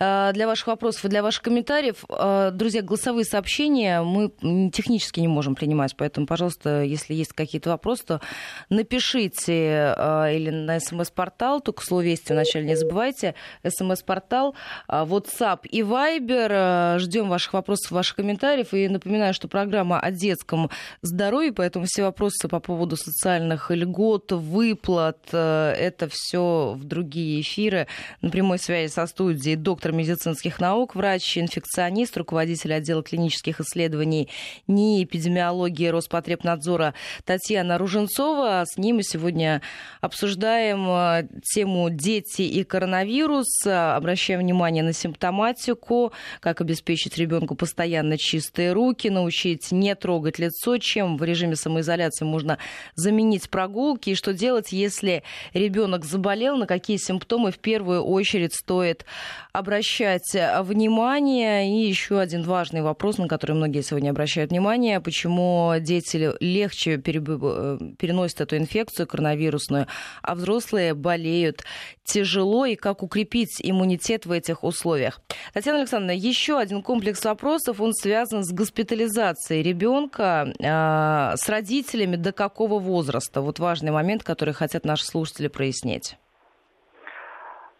а, 0.00 0.32
для 0.32 0.46
ваших 0.46 0.66
вопросов 0.66 1.04
и 1.04 1.08
для 1.08 1.22
ваших 1.22 1.42
комментариев. 1.42 2.04
А, 2.08 2.50
друзья, 2.50 2.82
голосовые 2.82 3.24
сообщения 3.24 4.02
мы 4.02 4.30
технически 4.70 5.20
не 5.20 5.28
можем 5.28 5.54
принимать, 5.54 5.94
поэтому, 5.96 6.26
пожалуйста, 6.26 6.82
если 6.82 7.14
есть 7.14 7.32
какие-то 7.32 7.70
вопросы, 7.70 8.04
то 8.04 8.20
напишите 8.68 9.94
а, 9.96 10.26
или 10.26 10.50
на 10.50 10.80
смс-портал, 10.80 11.60
только 11.60 11.84
слово 11.84 12.00
«Вести» 12.00 12.32
вначале 12.32 12.66
не 12.66 12.76
забывайте, 12.76 13.34
смс-портал, 13.66 14.54
WhatsApp 14.88 15.60
и 15.68 15.82
Viber. 15.82 16.98
Ждем 16.98 17.28
ваших 17.28 17.52
вопросов, 17.52 17.92
ваших 17.92 18.16
комментариев. 18.16 18.74
И 18.74 18.88
напоминаю, 18.88 19.34
что 19.34 19.46
программа 19.46 20.00
о 20.00 20.10
детском 20.10 20.70
здоровье, 21.02 21.52
поэтому 21.52 21.84
все 21.86 22.02
вопросы 22.02 22.37
вопросы 22.38 22.48
по 22.48 22.60
поводу 22.60 22.96
социальных 22.96 23.70
льгот, 23.70 24.32
выплат. 24.32 25.18
Э, 25.32 25.72
это 25.76 26.08
все 26.10 26.74
в 26.76 26.84
другие 26.84 27.40
эфиры. 27.40 27.86
На 28.22 28.30
прямой 28.30 28.58
связи 28.58 28.92
со 28.92 29.06
студией 29.06 29.56
доктор 29.56 29.92
медицинских 29.92 30.60
наук, 30.60 30.94
врач-инфекционист, 30.94 32.16
руководитель 32.16 32.74
отдела 32.74 33.02
клинических 33.02 33.60
исследований 33.60 34.28
НИИ 34.68 35.04
эпидемиологии 35.04 35.88
Роспотребнадзора 35.88 36.94
Татьяна 37.24 37.78
Руженцова. 37.78 38.64
С 38.66 38.78
ним 38.78 38.96
мы 38.96 39.02
сегодня 39.02 39.60
обсуждаем 40.00 40.86
э, 40.88 41.28
тему 41.42 41.90
«Дети 41.90 42.42
и 42.42 42.64
коронавирус». 42.64 43.66
Обращаем 43.66 44.40
внимание 44.40 44.82
на 44.82 44.92
симптоматику, 44.92 46.12
как 46.40 46.60
обеспечить 46.60 47.18
ребенку 47.18 47.54
постоянно 47.54 48.16
чистые 48.16 48.72
руки, 48.72 49.08
научить 49.10 49.72
не 49.72 49.94
трогать 49.94 50.38
лицо, 50.38 50.78
чем 50.78 51.16
в 51.16 51.24
режиме 51.24 51.56
самоизоляции 51.56 52.27
можно 52.28 52.58
заменить 52.94 53.50
прогулки, 53.50 54.10
и 54.10 54.14
что 54.14 54.32
делать, 54.32 54.72
если 54.72 55.22
ребенок 55.52 56.04
заболел, 56.04 56.56
на 56.56 56.66
какие 56.66 56.96
симптомы 56.96 57.50
в 57.50 57.58
первую 57.58 58.02
очередь 58.02 58.54
стоит 58.54 59.04
обращать 59.52 60.30
внимание. 60.62 61.68
И 61.68 61.88
еще 61.88 62.20
один 62.20 62.42
важный 62.42 62.82
вопрос, 62.82 63.18
на 63.18 63.28
который 63.28 63.56
многие 63.56 63.82
сегодня 63.82 64.10
обращают 64.10 64.50
внимание, 64.50 65.00
почему 65.00 65.72
дети 65.80 66.32
легче 66.40 66.94
э, 66.94 67.00
переносят 67.00 68.40
эту 68.40 68.56
инфекцию 68.56 69.06
коронавирусную, 69.06 69.86
а 70.22 70.34
взрослые 70.34 70.94
болеют 70.94 71.64
тяжело, 72.08 72.64
и 72.64 72.74
как 72.74 73.02
укрепить 73.02 73.60
иммунитет 73.62 74.26
в 74.26 74.32
этих 74.32 74.64
условиях. 74.64 75.20
Татьяна 75.52 75.80
Александровна, 75.80 76.16
еще 76.16 76.58
один 76.58 76.82
комплекс 76.82 77.24
вопросов, 77.24 77.80
он 77.80 77.92
связан 77.92 78.42
с 78.44 78.52
госпитализацией 78.52 79.62
ребенка 79.62 80.46
э, 80.58 81.36
с 81.36 81.48
родителями 81.48 82.16
до 82.16 82.32
какого 82.32 82.78
возраста? 82.78 83.40
Вот 83.40 83.58
важный 83.58 83.92
момент, 83.92 84.24
который 84.24 84.54
хотят 84.54 84.84
наши 84.84 85.04
слушатели 85.04 85.48
прояснить. 85.48 86.16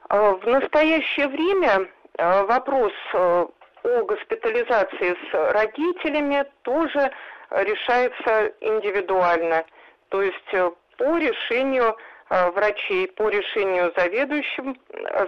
А, 0.09 0.33
в 0.33 0.47
настоящее 0.47 1.29
время 1.29 1.89
а, 2.19 2.45
вопрос 2.45 2.93
о 3.15 3.51
госпитализации 3.83 5.17
с 5.31 5.53
родителями 5.53 6.45
тоже 6.63 7.11
решается 7.51 8.53
индивидуально. 8.61 9.65
То 10.09 10.23
есть 10.23 10.53
э, 10.53 10.71
по 10.99 11.17
решению 11.17 11.97
врачей, 12.31 13.09
по 13.09 13.29
решению 13.29 13.93
заведующим, 13.97 14.77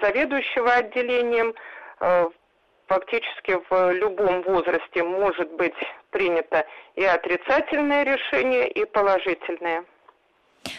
заведующего 0.02 0.72
отделением 0.74 1.54
фактически 2.86 3.56
в 3.70 3.92
любом 3.92 4.42
возрасте 4.42 5.02
может 5.04 5.50
быть 5.52 5.74
принято 6.10 6.66
и 6.96 7.04
отрицательное 7.04 8.02
решение, 8.02 8.68
и 8.68 8.84
положительное. 8.84 9.84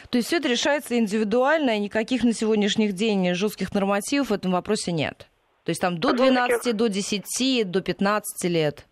То 0.10 0.18
есть 0.18 0.28
все 0.28 0.38
это 0.38 0.50
решается 0.50 0.98
индивидуально, 0.98 1.78
и 1.78 1.80
никаких 1.80 2.24
на 2.24 2.34
сегодняшних 2.34 2.94
день 2.94 3.34
жестких 3.34 3.74
нормативов 3.74 4.30
в 4.30 4.34
этом 4.34 4.52
вопросе 4.52 4.92
нет? 4.92 5.28
То 5.64 5.70
есть 5.70 5.82
там 5.82 6.00
до 6.00 6.12
12, 6.12 6.52
жестких... 6.52 6.76
до 6.76 6.90
10, 6.90 7.72
до 7.72 7.82
15 7.82 8.52
лет? 8.52 8.86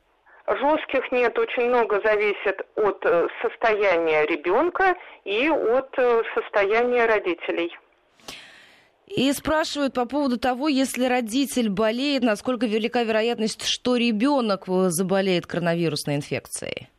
Жестких 0.49 1.11
нет, 1.11 1.37
очень 1.37 1.69
много 1.69 2.01
зависит 2.03 2.59
от 2.75 3.05
э, 3.05 3.27
состояния 3.43 4.25
ребенка 4.25 4.95
и 5.23 5.47
от 5.47 5.93
э, 5.95 6.23
состояния 6.33 7.05
родителей. 7.05 7.71
И 9.05 9.31
спрашивают 9.31 9.93
по 9.93 10.07
поводу 10.07 10.39
того, 10.39 10.67
если 10.67 11.05
родитель 11.05 11.69
болеет, 11.69 12.23
насколько 12.23 12.65
велика 12.65 13.03
вероятность, 13.03 13.63
что 13.63 13.95
ребенок 13.95 14.63
заболеет 14.67 15.45
коронавирусной 15.45 16.15
инфекцией? 16.15 16.89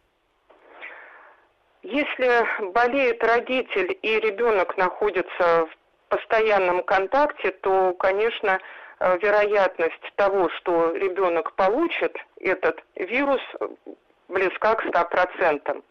Если 1.82 2.70
болеет 2.72 3.22
родитель 3.24 3.98
и 4.00 4.20
ребенок 4.20 4.76
находится 4.76 5.66
в 5.66 5.70
постоянном 6.08 6.84
контакте, 6.84 7.50
то, 7.50 7.94
конечно, 7.94 8.50
э, 8.50 8.79
вероятность 9.00 10.12
того, 10.16 10.48
что 10.50 10.92
ребенок 10.92 11.52
получит 11.54 12.16
этот 12.40 12.82
вирус, 12.96 13.40
близка 14.28 14.74
к 14.74 14.84
100%, 14.86 15.82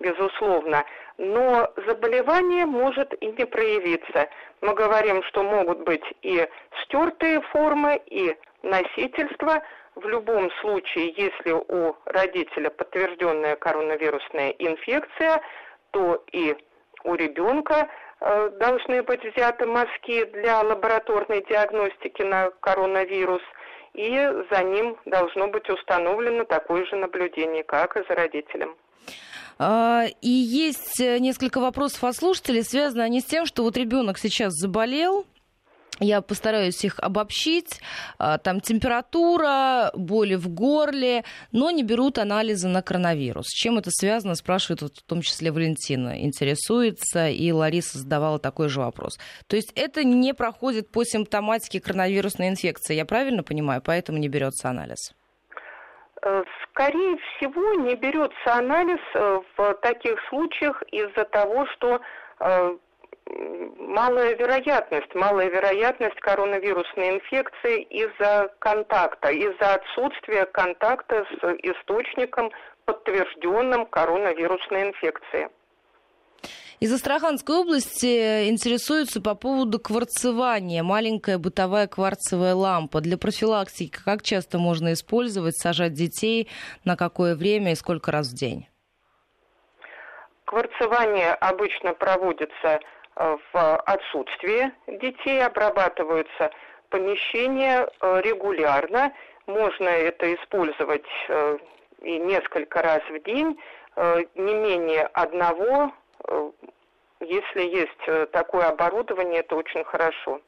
безусловно. 0.00 0.84
Но 1.18 1.70
заболевание 1.86 2.66
может 2.66 3.12
и 3.22 3.26
не 3.26 3.44
проявиться 3.44 4.28
мы 4.62 4.74
говорим, 4.74 5.22
что 5.24 5.42
могут 5.42 5.80
быть 5.80 6.04
и 6.22 6.48
стертые 6.84 7.40
формы, 7.42 8.00
и 8.06 8.34
носительство. 8.62 9.62
В 9.96 10.06
любом 10.06 10.50
случае, 10.60 11.12
если 11.16 11.50
у 11.50 11.96
родителя 12.06 12.70
подтвержденная 12.70 13.56
коронавирусная 13.56 14.50
инфекция, 14.50 15.42
то 15.90 16.24
и 16.32 16.56
у 17.04 17.14
ребенка 17.14 17.74
э, 17.74 17.86
должны 18.58 19.02
быть 19.02 19.24
взяты 19.24 19.66
мазки 19.66 20.24
для 20.26 20.62
лабораторной 20.62 21.44
диагностики 21.48 22.22
на 22.22 22.50
коронавирус, 22.60 23.42
и 23.94 24.10
за 24.50 24.62
ним 24.62 24.96
должно 25.06 25.48
быть 25.48 25.68
установлено 25.68 26.44
такое 26.44 26.86
же 26.86 26.96
наблюдение, 26.96 27.62
как 27.64 27.96
и 27.96 28.04
за 28.08 28.14
родителем. 28.14 28.74
А, 29.58 30.06
и 30.22 30.28
есть 30.28 31.00
э, 31.00 31.18
несколько 31.18 31.60
вопросов 31.60 32.02
от 32.04 32.16
слушателей, 32.16 32.64
связаны 32.64 33.02
они 33.02 33.20
с 33.20 33.24
тем, 33.24 33.46
что 33.46 33.62
вот 33.62 33.76
ребенок 33.76 34.18
сейчас 34.18 34.54
заболел, 34.54 35.26
я 36.00 36.20
постараюсь 36.20 36.84
их 36.84 36.98
обобщить. 36.98 37.80
А, 38.18 38.38
там 38.38 38.60
температура, 38.60 39.90
боли 39.94 40.34
в 40.34 40.48
горле, 40.48 41.24
но 41.52 41.70
не 41.70 41.82
берут 41.82 42.18
анализы 42.18 42.68
на 42.68 42.82
коронавирус. 42.82 43.46
С 43.46 43.54
чем 43.54 43.78
это 43.78 43.90
связано, 43.90 44.34
спрашивает 44.34 44.82
вот 44.82 44.96
в 44.96 45.02
том 45.02 45.22
числе 45.22 45.52
Валентина. 45.52 46.22
Интересуется, 46.22 47.28
и 47.28 47.52
Лариса 47.52 47.98
задавала 47.98 48.38
такой 48.38 48.68
же 48.68 48.80
вопрос. 48.80 49.18
То 49.46 49.56
есть 49.56 49.72
это 49.74 50.04
не 50.04 50.34
проходит 50.34 50.90
по 50.90 51.04
симптоматике 51.04 51.80
коронавирусной 51.80 52.48
инфекции, 52.48 52.94
я 52.94 53.04
правильно 53.04 53.42
понимаю, 53.42 53.82
поэтому 53.84 54.18
не 54.18 54.28
берется 54.28 54.68
анализ? 54.68 55.12
Э, 56.24 56.44
скорее 56.70 57.16
всего, 57.16 57.74
не 57.74 57.96
берется 57.96 58.54
анализ 58.54 59.00
э, 59.14 59.40
в 59.56 59.74
таких 59.82 60.18
случаях 60.28 60.82
из-за 60.92 61.24
того, 61.24 61.66
что 61.66 62.00
э, 62.40 62.76
малая 63.92 64.34
вероятность, 64.36 65.14
малая 65.14 65.48
вероятность 65.48 66.18
коронавирусной 66.20 67.16
инфекции 67.16 67.82
из-за 67.82 68.52
контакта, 68.58 69.30
из-за 69.30 69.74
отсутствия 69.74 70.46
контакта 70.46 71.24
с 71.30 71.44
источником, 71.62 72.50
подтвержденным 72.84 73.86
коронавирусной 73.86 74.88
инфекции. 74.88 75.48
Из 76.80 76.92
Астраханской 76.92 77.54
области 77.54 78.48
интересуются 78.48 79.22
по 79.22 79.36
поводу 79.36 79.78
кварцевания. 79.78 80.82
Маленькая 80.82 81.38
бытовая 81.38 81.86
кварцевая 81.86 82.56
лампа. 82.56 83.00
Для 83.00 83.16
профилактики 83.16 83.96
как 84.04 84.22
часто 84.22 84.58
можно 84.58 84.92
использовать, 84.92 85.56
сажать 85.56 85.92
детей, 85.92 86.50
на 86.84 86.96
какое 86.96 87.36
время 87.36 87.70
и 87.70 87.76
сколько 87.76 88.10
раз 88.10 88.30
в 88.32 88.34
день? 88.34 88.66
Кварцевание 90.44 91.34
обычно 91.34 91.94
проводится 91.94 92.80
в 93.14 93.76
отсутствии 93.76 94.72
детей, 94.86 95.44
обрабатываются 95.44 96.50
помещения 96.88 97.86
э, 98.00 98.20
регулярно. 98.22 99.12
Можно 99.46 99.88
это 99.88 100.34
использовать 100.34 101.06
э, 101.28 101.58
и 102.00 102.18
несколько 102.18 102.82
раз 102.82 103.02
в 103.10 103.22
день, 103.22 103.60
не 104.34 104.54
менее 104.54 105.06
одного 105.12 105.92
если 107.22 107.62
есть 107.62 108.02
э, 108.06 108.26
такое 108.32 108.68
оборудование, 108.68 109.40
это 109.40 109.56
очень 109.56 109.84
хорошо. 109.84 110.40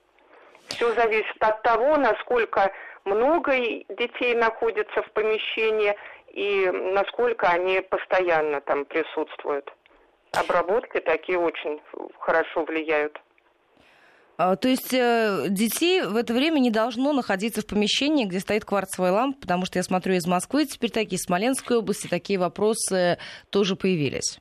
Все 0.68 0.92
зависит 0.94 1.36
от 1.40 1.62
того, 1.62 1.96
насколько 1.96 2.72
много 3.04 3.52
детей 3.90 4.34
находится 4.34 5.02
в 5.02 5.10
помещении 5.12 5.94
и 6.28 6.68
насколько 6.70 7.48
они 7.48 7.80
постоянно 7.80 8.60
там 8.60 8.84
присутствуют. 8.86 9.72
Обработки 10.36 11.00
такие 11.00 11.38
очень 11.38 11.80
хорошо 12.18 12.64
влияют. 12.64 13.20
А, 14.36 14.56
то 14.56 14.66
есть 14.66 14.92
э, 14.92 15.46
детей 15.48 16.02
в 16.02 16.16
это 16.16 16.32
время 16.32 16.58
не 16.58 16.70
должно 16.70 17.12
находиться 17.12 17.60
в 17.60 17.66
помещении, 17.66 18.24
где 18.24 18.40
стоит 18.40 18.64
кварцевая 18.64 19.12
лампа, 19.12 19.40
потому 19.42 19.64
что 19.64 19.78
я 19.78 19.84
смотрю 19.84 20.14
из 20.14 20.26
Москвы, 20.26 20.66
теперь 20.66 20.90
такие, 20.90 21.16
из 21.16 21.22
Смоленской 21.22 21.76
области, 21.76 22.08
такие 22.08 22.38
вопросы 22.38 23.18
тоже 23.50 23.76
появились. 23.76 24.40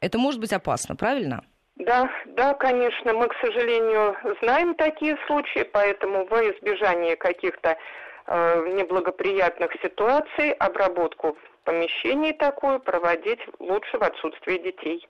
Это 0.00 0.18
может 0.18 0.40
быть 0.40 0.52
опасно, 0.52 0.94
правильно? 0.94 1.42
Да, 1.76 2.10
да, 2.26 2.52
конечно, 2.52 3.14
мы, 3.14 3.28
к 3.28 3.34
сожалению, 3.40 4.14
знаем 4.42 4.74
такие 4.74 5.16
случаи, 5.26 5.62
поэтому 5.62 6.26
во 6.26 6.42
избежание 6.42 7.16
каких-то 7.16 7.78
э, 8.26 8.74
неблагоприятных 8.74 9.72
ситуаций 9.82 10.52
обработку 10.52 11.32
в 11.32 11.64
помещении 11.64 12.32
такую 12.32 12.80
проводить 12.80 13.40
лучше 13.58 13.96
в 13.96 14.02
отсутствии 14.02 14.58
детей. 14.58 15.08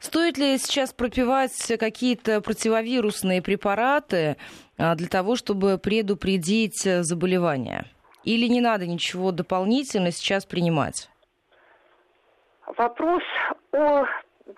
Стоит 0.00 0.38
ли 0.38 0.58
сейчас 0.58 0.92
пропивать 0.92 1.72
какие-то 1.78 2.40
противовирусные 2.40 3.42
препараты 3.42 4.36
а, 4.78 4.94
для 4.94 5.08
того, 5.08 5.36
чтобы 5.36 5.78
предупредить 5.78 6.80
заболевание? 6.82 7.84
Или 8.24 8.46
не 8.46 8.60
надо 8.60 8.86
ничего 8.86 9.32
дополнительно 9.32 10.10
сейчас 10.10 10.44
принимать? 10.44 11.08
Вопрос 12.76 13.22
о 13.72 14.04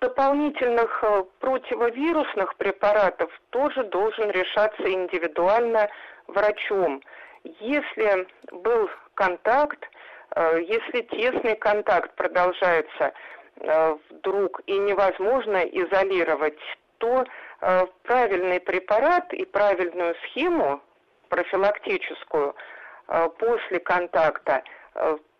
дополнительных 0.01 1.03
э, 1.03 1.25
противовирусных 1.41 2.57
препаратов 2.57 3.31
тоже 3.51 3.85
должен 3.85 4.31
решаться 4.31 4.83
индивидуально 4.91 5.89
врачом. 6.27 7.03
Если 7.61 8.27
был 8.53 8.89
контакт, 9.15 9.79
э, 10.37 10.61
если 10.67 11.03
тесный 11.03 11.57
контакт 11.57 12.15
продолжается 12.15 13.05
э, 13.05 13.13
вдруг 13.61 14.61
и 14.67 14.79
невозможно 14.79 15.59
изолировать, 15.59 16.59
то 16.99 17.25
правильный 18.05 18.61
препарат 18.61 19.33
и 19.35 19.45
правильную 19.45 20.15
схему 20.25 20.81
профилактическую 21.29 22.55
после 23.39 23.81
контакта 23.81 24.63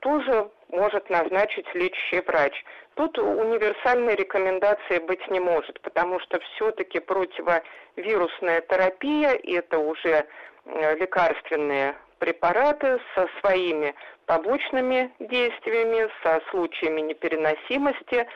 тоже 0.01 0.51
может 0.69 1.09
назначить 1.11 1.67
лечащий 1.75 2.21
врач. 2.21 2.65
Тут 2.95 3.19
универсальной 3.19 4.15
рекомендации 4.15 4.99
быть 4.99 5.27
не 5.29 5.41
может, 5.41 5.81
потому 5.81 6.21
что 6.21 6.39
все-таки 6.41 7.01
противовирусная 7.01 8.61
терапия– 8.63 9.39
это 9.45 9.79
уже 9.79 10.27
э, 10.67 10.97
лекарственные 10.97 11.95
препараты 12.21 13.01
со 13.17 13.27
своими 13.41 13.95
побочными 14.27 15.13
действиями, 15.19 16.09
со 16.23 16.41
случаями 16.51 17.01
непереносимости 17.01 18.27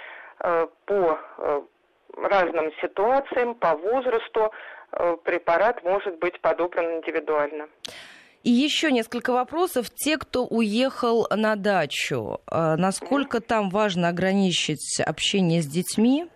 э, 0.41 0.67
по 0.87 1.19
э, 1.39 1.63
разным 2.17 2.73
ситуациям, 2.83 3.55
по 3.55 3.77
возрасту 3.77 4.51
препарат 5.25 5.83
может 5.83 6.21
быть 6.21 6.41
подобран 6.41 6.99
индивидуально. 6.99 7.67
И 8.45 8.51
еще 8.51 8.93
несколько 8.93 9.33
вопросов. 9.33 9.89
Те, 9.89 10.19
кто 10.19 10.45
уехал 10.45 11.27
на 11.35 11.57
дачу, 11.57 12.41
э, 12.47 12.77
насколько 12.77 13.41
там 13.41 13.71
важно 13.71 14.09
ограничить 14.09 15.01
общение 15.01 15.63
с 15.63 15.67
детьми? 15.67 16.27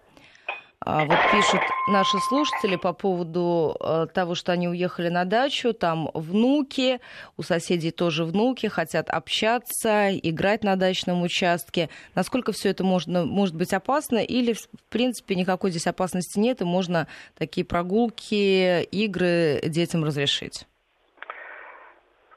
А, 0.81 1.05
вот 1.05 1.19
пишут 1.33 1.61
наши 1.89 2.19
слушатели 2.29 2.77
по 2.77 2.93
поводу 2.93 3.77
э, 3.81 4.07
того, 4.15 4.37
что 4.37 4.53
они 4.53 4.69
уехали 4.69 5.09
на 5.09 5.25
дачу, 5.25 5.73
там 5.73 6.09
внуки, 6.15 7.01
у 7.37 7.43
соседей 7.43 7.91
тоже 7.91 8.25
внуки, 8.25 8.69
хотят 8.69 9.11
общаться, 9.11 10.11
играть 10.17 10.63
на 10.63 10.77
дачном 10.77 11.23
участке. 11.23 11.89
Насколько 12.15 12.53
все 12.53 12.71
это 12.71 12.85
можно, 12.85 13.25
может 13.25 13.57
быть 13.57 13.75
опасно 13.75 14.19
или, 14.19 14.53
в 14.53 14.69
принципе, 14.89 15.35
никакой 15.35 15.71
здесь 15.73 15.89
опасности 15.89 16.39
нет, 16.39 16.61
и 16.61 16.65
можно 16.65 17.09
такие 17.37 17.67
прогулки, 17.67 18.83
игры 18.85 19.61
детям 19.65 20.05
разрешить? 20.05 20.65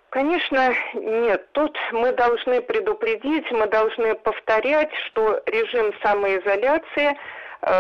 Конечно, 0.09 0.73
нет. 0.95 1.47
Тут 1.53 1.77
мы 1.93 2.11
должны 2.11 2.59
предупредить, 2.61 3.49
мы 3.51 3.67
должны 3.67 4.15
повторять, 4.15 4.89
что 5.07 5.41
режим 5.45 5.93
самоизоляции, 6.03 7.17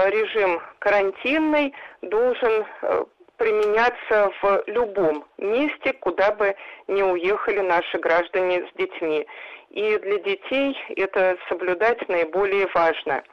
режим 0.09 0.61
карантинный 0.79 1.73
должен 2.01 2.65
э, 2.81 3.05
применяться 3.37 4.31
в 4.41 4.63
любом 4.67 5.25
месте, 5.37 5.93
куда 5.93 6.31
бы 6.31 6.55
не 6.87 7.03
уехали 7.03 7.59
наши 7.59 7.97
граждане 7.97 8.67
с 8.67 8.77
детьми. 8.77 9.25
И 9.69 9.97
для 9.97 10.19
детей 10.19 10.77
это 10.95 11.37
соблюдать 11.49 12.07
наиболее 12.09 12.67
важно. 12.73 13.23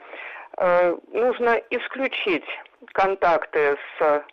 Э, 0.56 0.96
нужно 1.12 1.60
исключить 1.70 2.46
контакты 2.92 3.76
с 3.98 4.24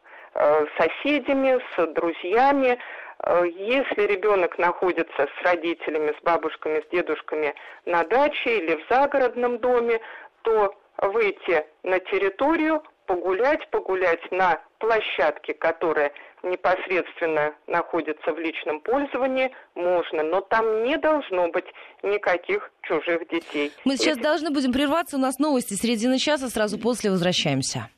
соседями, 0.78 1.62
с 1.76 1.88
друзьями, 1.94 2.78
Э, 3.26 3.44
если 3.48 4.02
ребенок 4.04 4.58
находится 4.58 5.28
с 5.28 5.44
родителями, 5.44 6.14
с 6.18 6.24
бабушками, 6.24 6.82
с 6.82 6.90
дедушками 6.92 7.56
на 7.86 8.04
даче 8.04 8.58
или 8.58 8.76
в 8.76 8.86
загородном 8.90 9.58
доме, 9.58 10.00
то 10.44 10.76
выйти 10.98 11.66
на 11.84 12.00
территорию, 12.00 12.84
погулять, 13.06 13.70
погулять 13.70 14.32
на 14.32 14.60
площадке, 14.80 15.54
которая 15.54 16.12
непосредственно 16.44 17.54
находится 17.68 18.32
в 18.32 18.40
личном 18.40 18.80
пользовании, 18.82 19.52
можно, 19.74 20.24
но 20.24 20.42
там 20.42 20.84
не 20.84 20.98
должно 20.98 21.50
быть 21.50 21.66
никаких 22.04 22.72
чужих 22.84 23.28
детей. 23.30 23.72
Мы 23.84 23.98
сейчас 23.98 24.18
Эти... 24.18 24.24
должны 24.24 24.52
будем 24.52 24.72
прерваться, 24.72 25.18
у 25.18 25.20
нас 25.20 25.40
новости 25.40 25.74
середины 25.74 26.18
часа, 26.18 26.50
сразу 26.50 26.78
после 26.78 27.10
возвращаемся. 27.10 27.90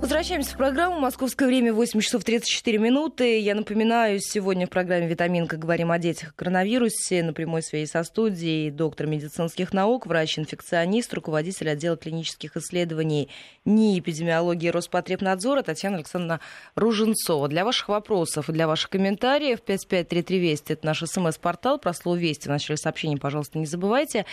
Возвращаемся 0.00 0.54
в 0.54 0.56
программу. 0.56 0.98
Московское 0.98 1.46
время 1.46 1.74
8 1.74 2.00
часов 2.00 2.24
34 2.24 2.78
минуты. 2.78 3.38
Я 3.38 3.54
напоминаю, 3.54 4.18
сегодня 4.18 4.66
в 4.66 4.70
программе 4.70 5.06
«Витаминка» 5.06 5.58
говорим 5.58 5.92
о 5.92 5.98
детях 5.98 6.30
и 6.30 6.34
коронавирусе. 6.36 7.22
На 7.22 7.34
прямой 7.34 7.62
связи 7.62 7.86
со 7.86 8.02
студией 8.02 8.70
доктор 8.70 9.06
медицинских 9.06 9.74
наук, 9.74 10.06
врач-инфекционист, 10.06 11.12
руководитель 11.12 11.68
отдела 11.68 11.98
клинических 11.98 12.56
исследований 12.56 13.28
НИИ 13.66 13.98
эпидемиологии 13.98 14.68
Роспотребнадзора 14.70 15.60
Татьяна 15.60 15.96
Александровна 15.96 16.40
Руженцова. 16.76 17.48
Для 17.48 17.66
ваших 17.66 17.90
вопросов 17.90 18.48
и 18.48 18.52
для 18.52 18.66
ваших 18.66 18.88
комментариев 18.88 19.60
5533 19.60 20.38
Вести– 20.38 20.72
это 20.74 20.86
наш 20.86 21.02
смс-портал. 21.04 21.78
Про 21.78 21.92
слово 21.92 22.16
«Вести» 22.16 22.48
в 22.48 22.50
начале 22.50 22.78
сообщения, 22.78 23.18
пожалуйста, 23.18 23.58
не 23.58 23.66
забывайте. 23.66 24.24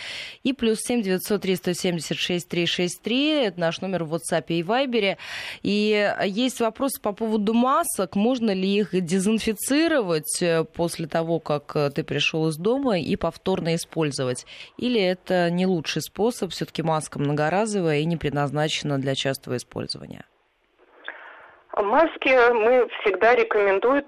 И 0.44 0.54
плюс 0.54 0.78
7 0.80 1.02
903 1.02 1.56
176 1.56 2.48
363– 2.48 3.28
это 3.44 3.60
наш 3.60 3.82
номер 3.82 4.04
в 4.04 4.14
WhatsApp 4.14 4.46
и 4.48 4.62
Viber. 4.62 5.18
И 5.62 6.12
есть 6.24 6.60
вопрос 6.60 6.98
по 6.98 7.12
поводу 7.12 7.54
масок. 7.54 8.16
Можно 8.16 8.52
ли 8.52 8.68
их 8.68 8.90
дезинфицировать 8.92 10.42
э, 10.42 10.64
после 10.64 11.06
того, 11.06 11.40
как 11.40 11.74
э, 11.74 11.90
ты 11.90 12.04
пришел 12.04 12.48
из 12.48 12.56
дома 12.56 12.98
и 12.98 13.16
повторно 13.16 13.74
использовать? 13.74 14.46
Или 14.76 15.00
это 15.00 15.50
не 15.50 15.66
лучший 15.66 16.02
способ? 16.02 16.50
Все-таки 16.50 16.82
маска 16.82 17.18
многоразовая 17.18 17.98
и 17.98 18.04
не 18.04 18.16
предназначена 18.16 18.98
для 18.98 19.14
частого 19.14 19.56
использования? 19.56 20.24
Маски 21.76 22.52
мы 22.52 22.88
всегда 23.00 23.36
рекомендуем, 23.36 24.04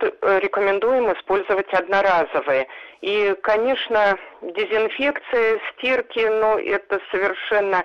э, 1.09 1.13
использовать 1.15 1.73
одноразовые. 1.73 2.67
И, 3.01 3.35
конечно, 3.43 4.19
дезинфекция, 4.43 5.61
стирки, 5.73 6.27
но 6.27 6.59
это 6.59 7.01
совершенно 7.11 7.83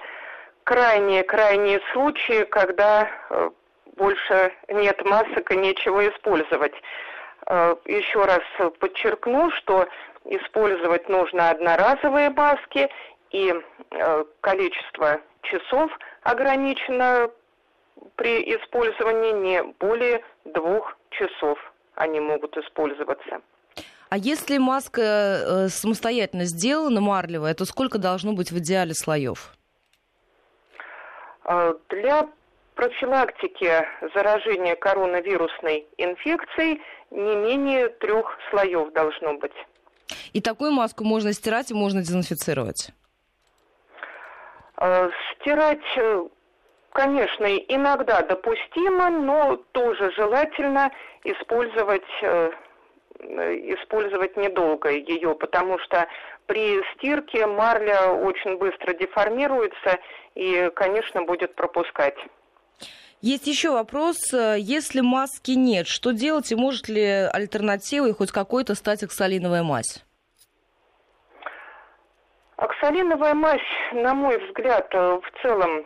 крайние-крайние 0.66 1.80
случаи, 1.94 2.44
когда 2.46 3.08
э, 3.30 3.50
больше 3.96 4.52
нет 4.68 5.04
масок 5.06 5.52
и 5.52 5.56
нечего 5.56 6.08
использовать. 6.10 6.74
Э, 7.48 7.76
еще 7.86 8.26
раз 8.26 8.42
подчеркну, 8.80 9.52
что 9.52 9.88
использовать 10.26 11.08
нужно 11.08 11.52
одноразовые 11.52 12.32
маски, 12.32 12.90
и 13.32 13.54
э, 13.92 14.26
количество 14.42 15.22
часов 15.44 15.92
ограничено 16.24 17.30
при 18.16 18.42
использовании 18.56 19.34
не 19.34 19.64
более 19.80 20.24
двух 20.46 20.98
часов 21.12 21.60
они 21.94 22.20
могут 22.20 22.58
использоваться. 22.58 23.42
А 24.10 24.18
если 24.18 24.58
маска 24.58 25.68
самостоятельно 25.70 26.46
сделана, 26.46 27.02
марлевая, 27.02 27.54
то 27.54 27.66
сколько 27.66 27.98
должно 27.98 28.34
быть 28.34 28.52
в 28.52 28.58
идеале 28.60 28.94
слоев? 28.94 29.56
А, 31.46 31.76
для 31.90 32.28
профилактики 32.74 33.88
заражения 34.14 34.76
коронавирусной 34.76 35.88
инфекцией 35.98 36.82
не 37.12 37.36
менее 37.36 37.90
трех 37.90 38.38
слоев 38.50 38.92
должно 38.94 39.36
быть. 39.36 39.54
И 40.34 40.42
такую 40.42 40.72
маску 40.72 41.04
можно 41.04 41.32
стирать 41.34 41.72
и 41.72 41.76
можно 41.76 42.02
дезинфицировать? 42.02 42.90
А, 44.78 45.10
стирать, 45.34 45.86
э, 45.98 46.26
конечно, 46.92 47.46
иногда 47.46 48.24
допустимо, 48.24 49.12
но 49.12 49.58
тоже 49.72 50.12
желательно 50.14 50.92
использовать 51.24 52.04
э, 52.24 52.52
использовать 53.20 54.36
недолго 54.36 54.90
ее, 54.90 55.36
потому 55.36 55.80
что 55.80 56.08
при 56.48 56.82
стирке 56.94 57.46
марля 57.48 58.12
очень 58.12 58.58
быстро 58.58 58.94
деформируется 58.94 60.00
и, 60.36 60.70
конечно, 60.76 61.24
будет 61.24 61.56
пропускать. 61.56 62.18
Есть 63.22 63.48
еще 63.48 63.72
вопрос. 63.72 64.18
Если 64.34 65.02
маски 65.02 65.52
нет, 65.52 65.88
что 65.88 66.12
делать 66.12 66.52
и 66.52 66.56
может 66.56 66.90
ли 66.90 67.04
альтернативой 67.04 68.14
хоть 68.14 68.32
какой-то 68.32 68.76
стать 68.76 69.04
оксалиновая 69.04 69.64
мазь? 69.64 70.04
Оксалиновая 72.58 73.34
мазь, 73.34 73.60
на 73.94 74.14
мой 74.14 74.38
взгляд, 74.46 74.94
в 74.94 75.24
целом 75.42 75.86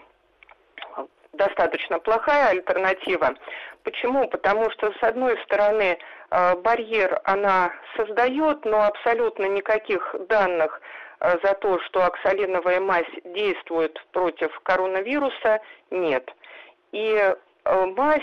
достаточно 1.34 2.00
плохая 2.00 2.50
альтернатива. 2.50 3.36
Почему? 3.84 4.28
Потому 4.28 4.70
что, 4.72 4.92
с 4.92 5.02
одной 5.02 5.38
стороны, 5.46 5.84
э, 5.84 5.98
барьер 6.32 7.20
она 7.24 7.74
создает, 7.96 8.64
но 8.66 8.84
абсолютно 8.86 9.46
никаких 9.46 10.16
данных 10.28 10.82
э, 11.20 11.38
за 11.44 11.54
то, 11.56 11.80
что 11.80 12.06
оксалиновая 12.06 12.80
мазь 12.80 13.10
действует 13.24 14.00
против 14.12 14.58
коронавируса, 14.62 15.60
нет. 15.90 16.32
И 16.92 17.16
э, 17.16 17.86
мазь 17.96 18.22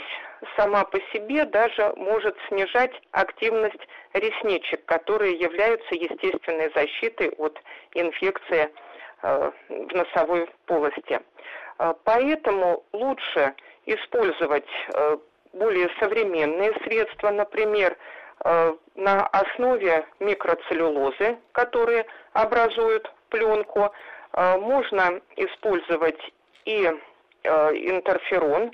сама 0.56 0.84
по 0.84 1.00
себе 1.12 1.46
даже 1.46 1.92
может 1.96 2.36
снижать 2.48 2.92
активность 3.10 3.88
ресничек, 4.12 4.84
которые 4.84 5.32
являются 5.38 5.94
естественной 5.94 6.70
защитой 6.74 7.30
от 7.38 7.60
инфекции 7.94 8.70
в 9.22 9.52
носовой 9.68 10.46
полости. 10.66 11.20
Поэтому 12.04 12.84
лучше 12.92 13.54
использовать 13.86 14.68
более 15.56 15.90
современные 15.98 16.72
средства, 16.84 17.30
например, 17.30 17.96
на 18.94 19.26
основе 19.28 20.06
микроцеллюлозы, 20.20 21.38
которые 21.52 22.06
образуют 22.32 23.10
пленку. 23.30 23.90
Можно 24.34 25.20
использовать 25.36 26.20
и 26.66 26.92
интерферон, 27.44 28.72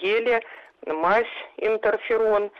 гели, 0.00 0.42
мазь 0.86 1.26
интерферон, 1.56 2.50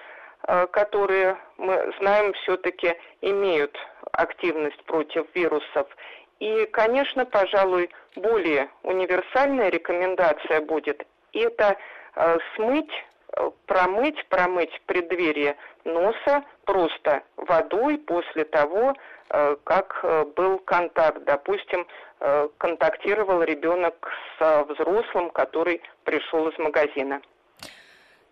которые 0.73 1.37
мы 1.59 1.93
знаем 2.01 2.33
все-таки 2.43 2.97
имеют 3.21 3.79
активность 4.13 4.83
против 4.85 5.27
вирусов. 5.35 5.87
И, 6.41 6.67
конечно, 6.73 7.25
пожалуй, 7.25 7.91
более 8.17 8.69
универсальная 8.83 9.69
рекомендация 9.69 10.61
будет 10.61 11.07
это 11.33 11.77
э, 12.17 12.39
смыть, 12.57 12.91
э, 12.91 13.03
промыть, 13.67 14.27
промыть 14.29 14.81
преддверие 14.87 15.57
носа 15.85 16.45
просто 16.65 17.23
водой 17.37 17.99
после 17.99 18.45
того, 18.45 18.95
э, 19.31 19.57
как 19.65 20.05
был 20.37 20.59
контакт. 20.59 21.25
Допустим, 21.25 21.87
контактировал 22.59 23.43
ребенок 23.43 24.09
с 24.39 24.65
взрослым, 24.69 25.31
который 25.31 25.83
пришел 26.05 26.47
из 26.49 26.57
магазина. 26.59 27.21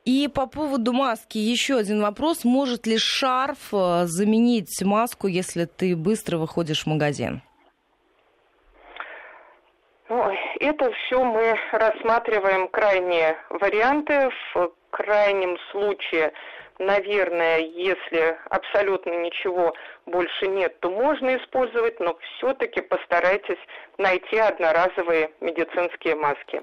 И 0.04 0.28
по 0.28 0.46
поводу 0.46 0.92
маски 0.92 1.36
еще 1.36 1.76
один 1.76 2.00
вопрос. 2.00 2.44
Может 2.44 2.86
ли 2.86 2.96
шарф 2.98 3.72
э, 3.72 4.06
заменить 4.06 4.82
маску, 4.82 5.26
если 5.26 5.66
ты 5.66 5.94
быстро 5.94 6.38
выходишь 6.38 6.84
в 6.84 6.86
магазин? 6.86 7.42
Ну, 10.08 10.24
это 10.58 10.90
все 10.90 11.22
мы 11.22 11.54
рассматриваем 11.72 12.68
крайние 12.68 13.36
варианты. 13.50 14.30
В 14.54 14.72
крайнем 14.90 15.59
случае, 15.70 16.33
наверное, 16.79 17.59
если 17.59 18.37
абсолютно 18.50 19.12
ничего 19.12 19.74
больше 20.07 20.48
нет, 20.48 20.79
то 20.81 20.90
можно 20.90 21.37
использовать, 21.37 22.00
но 22.00 22.18
все-таки 22.37 22.81
постарайтесь 22.81 23.59
найти 23.98 24.38
одноразовые 24.38 25.31
медицинские 25.40 26.16
маски. 26.16 26.62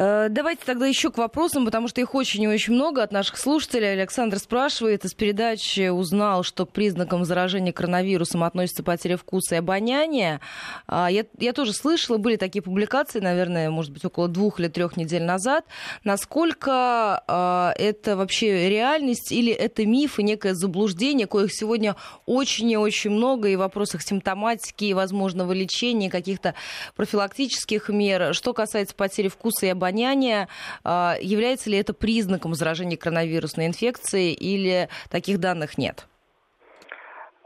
Э, 0.00 0.28
давайте 0.30 0.62
тогда 0.64 0.86
еще 0.86 1.10
к 1.10 1.18
вопросам, 1.18 1.64
потому 1.64 1.88
что 1.88 2.00
их 2.00 2.14
очень 2.14 2.42
и 2.42 2.48
очень 2.48 2.74
много 2.74 3.02
от 3.02 3.10
наших 3.10 3.38
слушателей. 3.38 3.92
Александр 3.92 4.38
спрашивает, 4.38 5.04
из 5.04 5.14
передачи 5.14 5.88
узнал, 5.88 6.42
что 6.44 6.66
к 6.66 6.72
признакам 6.72 7.24
заражения 7.24 7.72
коронавирусом 7.72 8.44
относится 8.44 8.82
потеря 8.82 9.16
вкуса 9.16 9.56
и 9.56 9.58
обоняния. 9.58 10.40
А, 10.86 11.10
я, 11.10 11.24
я 11.38 11.52
тоже 11.52 11.72
слышала, 11.72 12.18
были 12.18 12.36
такие 12.36 12.62
публикации, 12.62 13.20
наверное, 13.20 13.70
может 13.70 13.92
быть, 13.92 14.04
около 14.04 14.28
двух 14.28 14.60
или 14.60 14.68
трех 14.68 14.96
недель 14.96 15.24
назад. 15.24 15.64
Насколько 16.04 17.24
а, 17.26 17.72
это 17.76 18.16
вообще 18.16 18.68
реальность 18.68 19.32
или 19.32 19.52
это 19.52 19.84
миф 19.86 20.18
и 20.18 20.22
некое 20.22 20.54
заблуждение, 20.54 21.26
коих 21.26 21.52
сегодня 21.52 21.96
очень 22.26 22.70
и 22.70 22.76
очень 22.76 23.10
много 23.10 23.48
и 23.48 23.56
в 23.56 23.60
вопросах 23.60 24.02
симптоматики, 24.02 24.84
и 24.84 24.94
возможного 24.94 25.52
лечения, 25.52 26.10
каких-то 26.10 26.54
профилактических 26.94 27.88
мер. 27.88 28.34
Что 28.34 28.52
касается 28.52 28.94
потери 28.94 29.28
вкуса 29.28 29.66
и 29.66 29.70
обоняния. 29.70 29.77
А, 30.84 31.16
является 31.20 31.70
ли 31.70 31.78
это 31.78 31.94
признаком 31.94 32.54
заражения 32.54 32.96
коронавирусной 32.96 33.66
инфекцией 33.66 34.32
или 34.32 34.88
таких 35.10 35.38
данных 35.38 35.78
нет? 35.78 36.06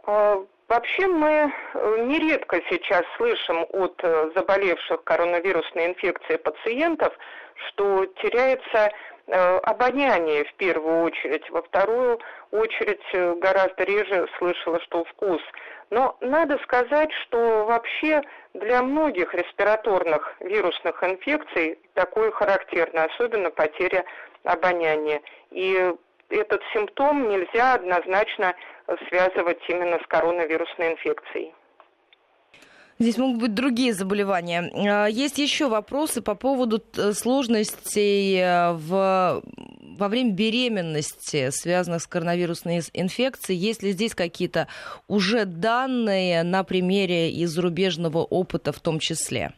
А, 0.04 0.38
вообще 0.68 1.06
мы 1.06 1.52
э, 1.74 2.04
нередко 2.06 2.60
сейчас 2.70 3.02
слышим 3.16 3.66
от 3.70 4.00
э, 4.02 4.30
заболевших 4.34 5.04
коронавирусной 5.04 5.86
инфекцией 5.86 6.38
пациентов, 6.38 7.12
что 7.68 8.06
теряется 8.22 8.90
э, 9.26 9.58
обоняние 9.58 10.44
в 10.44 10.54
первую 10.54 11.04
очередь, 11.04 11.48
во 11.50 11.62
вторую 11.62 12.18
очередь 12.50 13.38
гораздо 13.40 13.84
реже 13.84 14.26
слышала, 14.38 14.80
что 14.80 15.04
вкус. 15.04 15.40
Но 15.92 16.16
надо 16.22 16.56
сказать, 16.62 17.12
что 17.12 17.66
вообще 17.66 18.22
для 18.54 18.82
многих 18.82 19.34
респираторных 19.34 20.36
вирусных 20.40 21.04
инфекций 21.04 21.78
такое 21.92 22.30
характерно, 22.30 23.04
особенно 23.04 23.50
потеря 23.50 24.02
обоняния. 24.42 25.20
И 25.50 25.94
этот 26.30 26.62
симптом 26.72 27.28
нельзя 27.28 27.74
однозначно 27.74 28.54
связывать 29.10 29.60
именно 29.68 29.98
с 30.02 30.06
коронавирусной 30.06 30.92
инфекцией. 30.92 31.54
Здесь 33.02 33.18
могут 33.18 33.40
быть 33.40 33.54
другие 33.54 33.94
заболевания. 33.94 34.70
А, 34.88 35.06
есть 35.06 35.38
еще 35.38 35.68
вопросы 35.68 36.22
по 36.22 36.36
поводу 36.36 36.80
э, 36.96 37.12
сложностей 37.12 38.38
э, 38.38 38.72
в 38.74 39.42
во 39.98 40.08
время 40.08 40.32
беременности, 40.32 41.50
связанных 41.50 42.00
с 42.00 42.06
коронавирусной 42.06 42.80
инфекцией, 42.94 43.58
есть 43.58 43.82
ли 43.82 43.90
здесь 43.90 44.14
какие-то 44.14 44.66
уже 45.06 45.44
данные 45.44 46.44
на 46.44 46.64
примере 46.64 47.30
из 47.30 47.50
зарубежного 47.50 48.18
опыта 48.18 48.72
в 48.72 48.80
том 48.80 48.98
числе? 48.98 49.52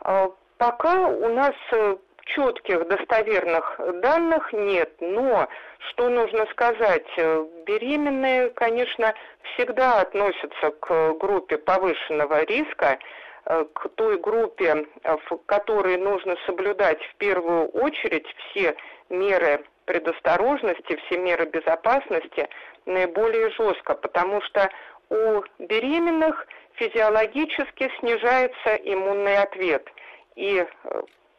А, 0.00 0.28
пока 0.58 1.08
у 1.08 1.28
нас 1.34 1.54
э, 1.72 1.96
четких 2.26 2.86
достоверных 2.88 3.80
данных 4.00 4.52
нет, 4.52 4.92
но 5.00 5.48
что 5.90 6.08
нужно 6.08 6.46
сказать, 6.46 7.06
э, 7.16 7.46
беременные, 7.66 8.50
конечно, 8.50 9.14
всегда 9.54 10.00
относятся 10.00 10.70
к 10.80 11.12
группе 11.14 11.58
повышенного 11.58 12.44
риска, 12.44 12.98
Э, 13.44 13.64
к 13.74 13.88
той 13.96 14.18
группе, 14.18 14.86
э, 15.02 15.16
в 15.28 15.36
которой 15.46 15.96
нужно 15.96 16.36
соблюдать 16.46 17.02
в 17.02 17.16
первую 17.16 17.66
очередь 17.70 18.26
все 18.38 18.76
меры 19.08 19.64
предосторожности, 19.84 20.96
все 21.06 21.18
меры 21.18 21.46
безопасности 21.46 22.48
наиболее 22.86 23.50
жестко, 23.50 23.94
потому 23.94 24.40
что 24.42 24.70
у 25.10 25.42
беременных 25.58 26.46
физиологически 26.74 27.90
снижается 27.98 28.76
иммунный 28.76 29.38
ответ. 29.38 29.88
И 30.36 30.64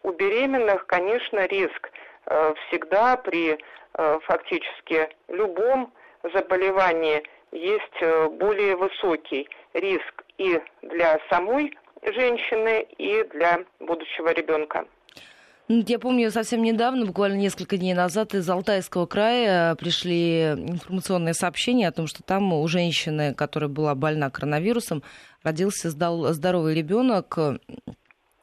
у 0.03 0.11
беременных, 0.11 0.85
конечно, 0.85 1.45
риск 1.47 1.91
всегда 2.67 3.17
при 3.17 3.57
фактически 3.93 5.09
любом 5.27 5.91
заболевании 6.33 7.23
есть 7.51 8.37
более 8.37 8.75
высокий 8.75 9.47
риск 9.73 10.23
и 10.37 10.59
для 10.81 11.19
самой 11.29 11.77
женщины 12.01 12.85
и 12.97 13.23
для 13.33 13.59
будущего 13.79 14.33
ребенка. 14.33 14.85
Ну, 15.69 15.81
я 15.87 15.97
помню, 15.97 16.29
совсем 16.29 16.61
недавно, 16.61 17.05
буквально 17.05 17.35
несколько 17.35 17.77
дней 17.77 17.93
назад, 17.93 18.33
из 18.33 18.49
Алтайского 18.49 19.05
края 19.05 19.75
пришли 19.75 20.41
информационные 20.51 21.33
сообщения 21.33 21.87
о 21.87 21.93
том, 21.93 22.07
что 22.07 22.21
там 22.21 22.51
у 22.51 22.67
женщины, 22.67 23.33
которая 23.33 23.69
была 23.69 23.95
больна 23.95 24.29
коронавирусом, 24.29 25.03
родился 25.41 25.89
здоровый 25.89 26.75
ребенок. 26.75 27.37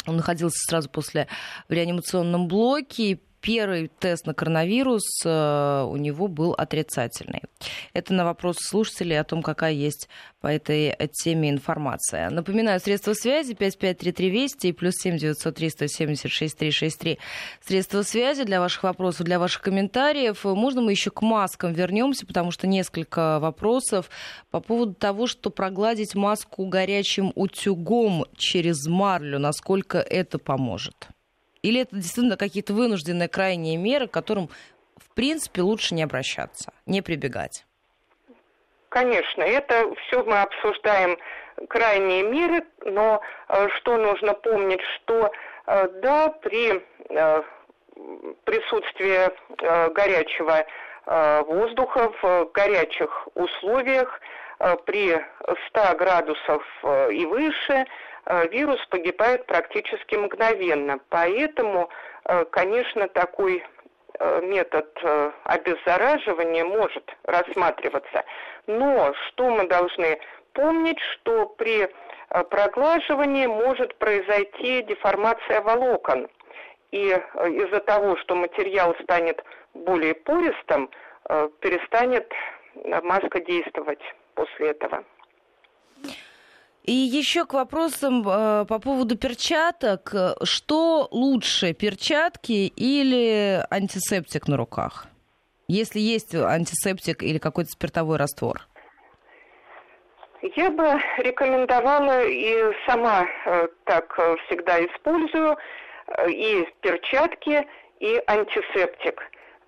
Он 0.07 0.17
находился 0.17 0.59
сразу 0.67 0.89
после 0.89 1.29
в 1.69 1.73
реанимационном 1.73 2.49
блоке, 2.49 3.21
первый 3.41 3.89
тест 3.89 4.27
на 4.27 4.35
коронавирус 4.35 5.23
э, 5.25 5.85
у 5.89 5.97
него 5.97 6.29
был 6.29 6.53
отрицательный. 6.53 7.43
Это 7.93 8.15
на 8.15 8.25
вопрос 8.25 8.57
слушателей 8.61 9.19
о 9.19 9.25
том, 9.25 9.43
какая 9.43 9.73
есть 9.73 10.09
по 10.41 10.47
этой 10.47 10.97
теме 11.13 11.51
информация. 11.51 12.31
Напоминаю, 12.31 12.81
средства 12.81 13.13
связи 13.13 13.55
5533 13.55 14.31
Вести 14.31 14.69
и 14.69 14.73
плюс 14.73 14.95
7 14.97 15.19
903 15.19 15.71
176 15.71 16.57
363. 16.59 17.19
Средства 17.65 18.03
связи 18.03 18.45
для 18.45 18.61
ваших 18.61 18.83
вопросов, 18.85 19.27
для 19.27 19.39
ваших 19.39 19.63
комментариев. 19.63 20.45
Можно 20.45 20.83
мы 20.83 20.93
еще 20.93 21.11
к 21.11 21.23
маскам 21.23 21.73
вернемся, 21.73 22.27
потому 22.27 22.51
что 22.51 22.67
несколько 22.67 23.39
вопросов 23.39 24.11
по 24.51 24.61
поводу 24.61 24.95
того, 24.95 25.27
что 25.27 25.51
прогладить 25.51 26.15
маску 26.15 26.67
горячим 26.67 27.33
утюгом 27.35 28.25
через 28.37 28.87
марлю, 28.87 29.39
насколько 29.39 29.99
это 29.99 30.39
поможет. 30.39 31.09
Или 31.63 31.83
это 31.83 31.97
действительно 31.97 32.37
какие-то 32.37 32.73
вынужденные 32.73 33.29
крайние 33.29 33.77
меры, 33.77 34.07
к 34.07 34.13
которым, 34.13 34.49
в 34.97 35.15
принципе, 35.15 35.63
лучше 35.63 35.95
не 35.95 36.03
обращаться, 36.03 36.73
не 36.87 37.03
прибегать? 37.03 37.65
Конечно, 38.89 39.43
это 39.43 39.93
все 40.07 40.25
мы 40.25 40.41
обсуждаем 40.41 41.17
крайние 41.69 42.23
меры, 42.23 42.65
но 42.85 43.21
э, 43.49 43.69
что 43.77 43.99
нужно 43.99 44.35
помнить, 44.35 44.81
что 44.97 45.31
э, 45.67 45.89
да, 46.03 46.31
при 46.43 46.83
э, 47.11 47.43
присутствии 48.45 49.31
горячего 49.93 50.65
воздуха 51.05 52.13
в 52.23 52.51
горячих 52.55 53.29
условиях 53.35 54.21
при 54.87 55.21
100 55.69 55.97
градусов 55.97 56.63
и 57.11 57.27
выше 57.27 57.85
Э, 57.85 57.85
вирус 58.51 58.85
погибает 58.87 59.47
практически 59.47 60.15
мгновенно. 60.15 61.01
Поэтому, 61.09 61.89
э, 62.25 62.45
конечно, 62.47 63.09
такой 63.09 63.65
э, 64.19 64.41
метод 64.43 64.87
обеззараживания 65.45 66.65
может 66.65 67.05
рассматриваться. 67.25 68.25
Но 68.67 69.13
что 69.29 69.51
мы 69.51 69.67
должны 69.67 70.19
помнить, 70.53 70.99
что 71.01 71.47
при 71.47 71.89
э, 71.89 72.45
проглаживании 72.45 73.47
может 73.47 73.97
произойти 73.97 74.83
деформация 74.83 75.63
волокон. 75.63 76.29
И 76.93 77.07
из-за 77.07 77.81
того, 77.81 78.17
что 78.17 78.35
материал 78.35 78.97
станет 79.05 79.45
более 79.75 80.15
пористым, 80.15 80.91
перестанет 81.61 82.29
маска 83.05 83.39
действовать 83.39 84.01
после 84.35 84.71
этого. 84.71 85.05
И 86.91 86.93
еще 86.93 87.45
к 87.45 87.53
вопросам 87.55 88.29
э, 88.29 88.65
по 88.65 88.81
поводу 88.81 89.17
перчаток. 89.17 90.13
Что 90.43 91.07
лучше, 91.13 91.73
перчатки 91.73 92.67
или 92.67 93.65
антисептик 93.71 94.49
на 94.49 94.57
руках? 94.57 95.07
Если 95.69 96.01
есть 96.01 96.35
антисептик 96.35 97.23
или 97.23 97.39
какой-то 97.39 97.71
спиртовой 97.71 98.17
раствор. 98.17 98.67
Я 100.57 100.73
бы 100.73 101.01
рекомендовала 101.19 102.25
и 102.25 102.73
сама 102.89 103.25
э, 103.47 103.69
так 103.85 104.13
всегда 104.47 104.85
использую 104.85 105.57
э, 106.09 106.31
и 106.33 106.69
перчатки, 106.81 107.69
и 108.01 108.21
антисептик. 108.27 109.23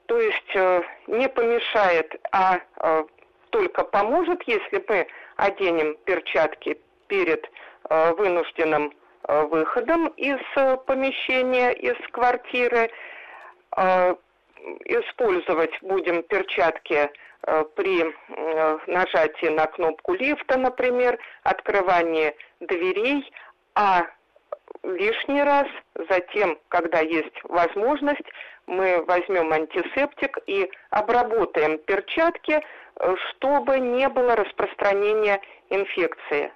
То 0.06 0.18
есть 0.18 0.56
э, 0.56 0.82
не 1.06 1.28
помешает, 1.28 2.20
а 2.32 2.58
э, 2.58 3.04
только 3.50 3.84
поможет, 3.84 4.42
если 4.48 4.84
мы 4.88 5.06
оденем 5.36 5.96
перчатки 6.04 6.80
перед 7.12 7.44
э, 7.90 8.12
вынужденным 8.14 8.90
э, 9.28 9.42
выходом 9.44 10.06
из 10.16 10.40
э, 10.56 10.78
помещения, 10.86 11.72
из 11.72 11.96
квартиры. 12.10 12.90
Использовать 14.84 15.72
будем 15.80 16.22
перчатки 16.24 17.10
при 17.74 18.14
нажатии 18.86 19.48
на 19.48 19.66
кнопку 19.66 20.12
лифта, 20.12 20.58
например, 20.58 21.18
открывании 21.42 22.36
дверей, 22.60 23.32
а 23.74 24.06
лишний 24.82 25.42
раз, 25.42 25.66
затем, 26.10 26.58
когда 26.68 27.00
есть 27.00 27.34
возможность, 27.44 28.28
мы 28.66 29.02
возьмем 29.06 29.50
антисептик 29.52 30.38
и 30.46 30.70
обработаем 30.90 31.78
перчатки, 31.78 32.62
чтобы 33.30 33.80
не 33.80 34.08
было 34.10 34.36
распространения 34.36 35.40
инфекции. 35.70 36.52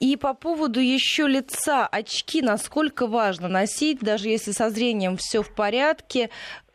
И 0.00 0.16
по 0.16 0.34
поводу 0.34 0.80
еще 0.80 1.26
лица, 1.26 1.86
очки, 1.86 2.42
насколько 2.42 3.06
важно 3.06 3.48
носить, 3.48 4.00
даже 4.00 4.28
если 4.28 4.50
со 4.50 4.70
зрением 4.70 5.16
все 5.16 5.42
в 5.42 5.54
порядке, 5.54 6.30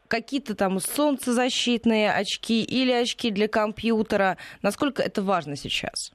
какие-то 0.07 0.55
там 0.55 0.79
солнцезащитные 0.79 2.11
очки 2.11 2.63
или 2.63 2.91
очки 2.91 3.31
для 3.31 3.47
компьютера, 3.47 4.37
насколько 4.61 5.01
это 5.01 5.21
важно 5.21 5.55
сейчас? 5.55 6.11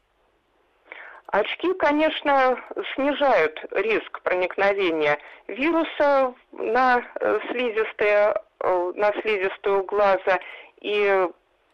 Очки, 1.26 1.72
конечно, 1.74 2.56
снижают 2.94 3.58
риск 3.72 4.20
проникновения 4.22 5.18
вируса 5.48 6.32
на 6.52 7.02
э, 7.20 7.38
слизистые, 7.50 8.34
э, 8.60 8.92
на 8.94 9.12
слизистую 9.20 9.82
глаза. 9.84 10.38
И 10.80 11.26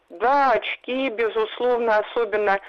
да, 0.09 0.51
очки, 0.51 1.09
безусловно, 1.09 1.97
особенно 1.99 2.59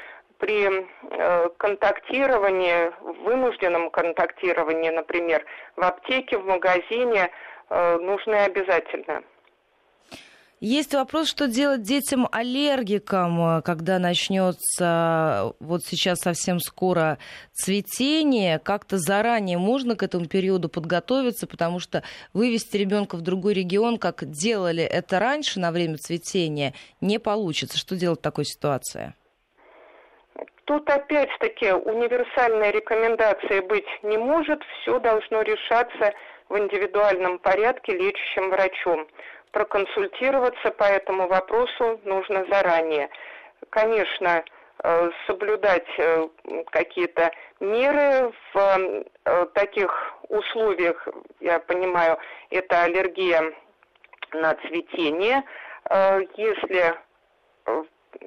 при 0.43 0.67
э, 0.67 1.49
контактировании, 1.57 2.91
вынужденном 3.25 3.91
контактировании, 3.91 4.91
например, 4.91 5.45
в 5.77 5.85
аптеке, 5.85 6.37
в 6.37 6.45
магазине, 6.45 7.31
э, 7.71 7.99
нужны 7.99 8.35
обязательно. 8.35 9.23
Есть 10.59 10.95
вопрос, 10.95 11.29
что 11.29 11.47
делать 11.47 11.83
детям-аллергикам, 11.83 13.59
э, 13.59 13.63
когда 13.63 14.01
начнется 14.01 15.53
вот 15.61 15.85
сейчас 15.85 16.19
совсем 16.19 16.59
скоро 16.59 17.19
цветение. 17.53 18.59
Как-то 18.59 18.99
заранее 18.99 19.59
можно 19.59 19.95
к 19.95 20.03
этому 20.03 20.27
периоду 20.27 20.69
подготовиться, 20.69 21.47
потому 21.47 21.79
что 21.79 22.03
вывести 22.33 22.77
ребенка 22.77 23.15
в 23.15 23.21
другой 23.21 23.55
регион, 23.55 23.97
как 23.97 24.29
делали 24.29 24.83
это 24.83 25.21
раньше 25.21 25.61
на 25.61 25.71
время 25.71 25.99
цветения, 25.99 26.75
не 27.01 27.21
получится. 27.21 27.79
Что 27.79 27.95
делать 27.95 28.19
в 28.19 28.23
такой 28.23 28.45
ситуации? 28.45 29.15
Тут 30.65 30.89
опять-таки 30.89 31.73
универсальной 31.73 32.71
рекомендации 32.71 33.61
быть 33.61 33.87
не 34.03 34.17
может, 34.17 34.63
все 34.81 35.01
должно 35.01 35.43
решаться 35.43 36.13
в 36.49 36.57
индивидуальном 36.57 37.39
порядке 37.39 37.97
лечащим 37.97 38.51
врачом. 38.51 39.09
Проконсультироваться 39.51 40.71
по 40.71 40.85
этому 40.85 41.27
вопросу 41.27 42.01
нужно 42.05 42.47
заранее. 42.49 43.11
Конечно, 43.71 44.45
э, 44.85 45.11
соблюдать 45.27 45.87
э, 45.99 46.29
какие-то 46.71 47.33
меры 47.59 48.33
в 48.55 49.05
э, 49.25 49.47
таких 49.55 50.15
условиях, 50.29 51.09
я 51.41 51.59
понимаю, 51.59 52.19
это 52.51 52.85
аллергия 52.85 53.53
на 54.33 54.55
цветение. 54.55 55.43
Если 56.37 56.95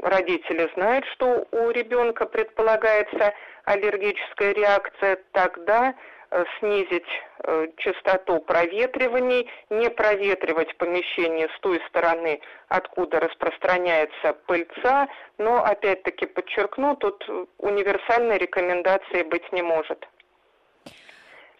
родители 0.01 0.69
знают, 0.75 1.05
что 1.13 1.47
у 1.51 1.69
ребенка 1.71 2.25
предполагается 2.25 3.33
аллергическая 3.65 4.53
реакция, 4.53 5.17
тогда 5.31 5.93
э, 6.31 6.43
снизить 6.59 7.07
э, 7.43 7.67
частоту 7.77 8.39
проветриваний, 8.39 9.49
не 9.69 9.89
проветривать 9.89 10.75
помещение 10.77 11.49
с 11.55 11.59
той 11.61 11.81
стороны, 11.89 12.39
откуда 12.67 13.19
распространяется 13.19 14.33
пыльца, 14.45 15.07
но 15.37 15.63
опять-таки 15.63 16.25
подчеркну, 16.25 16.95
тут 16.95 17.27
универсальной 17.57 18.37
рекомендации 18.37 19.23
быть 19.23 19.51
не 19.51 19.61
может. 19.61 20.07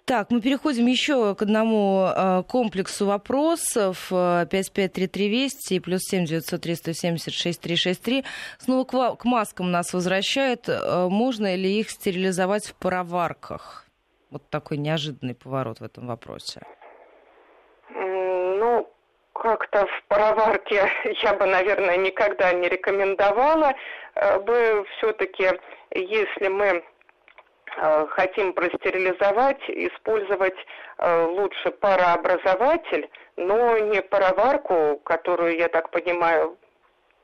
Так, 0.06 0.30
мы 0.30 0.40
переходим 0.40 0.86
еще 0.86 1.34
к 1.34 1.42
одному 1.42 2.06
э, 2.06 2.44
комплексу 2.48 3.08
вопросов. 3.08 4.12
553320 4.12 5.72
и 5.72 5.80
плюс 5.80 6.02
7 6.04 6.26
903 6.26 6.76
170 6.76 7.34
6363. 7.34 8.24
Снова 8.60 8.84
к, 8.84 9.16
к 9.16 9.26
маскам 9.26 9.72
нас 9.72 9.94
возвращают. 9.94 10.70
Э, 10.70 11.08
можно 11.10 11.56
ли 11.56 11.80
их 11.80 11.90
стерилизовать 11.90 12.68
в 12.68 12.76
пароварках? 12.76 13.88
Вот 14.30 14.48
такой 14.52 14.78
неожиданный 14.78 15.34
поворот 15.34 15.80
в 15.80 15.84
этом 15.84 16.06
вопросе. 16.06 16.62
Ну, 17.90 18.88
как-то 19.34 19.88
в 19.88 20.04
пароварке 20.08 20.88
я 21.24 21.34
бы, 21.34 21.48
наверное, 21.48 21.98
никогда 21.98 22.54
не 22.54 22.70
рекомендовала 22.70 23.74
э, 24.14 24.40
бы 24.40 24.86
все-таки, 24.98 25.50
если 25.96 26.48
мы 26.48 26.84
хотим 28.10 28.54
простерилизовать, 28.54 29.62
использовать 29.68 30.56
э, 30.98 31.26
лучше 31.26 31.72
парообразователь, 31.72 33.10
но 33.36 33.78
не 33.78 34.02
пароварку, 34.02 35.00
которую, 35.04 35.58
я 35.58 35.68
так 35.68 35.92
понимаю, 35.92 36.58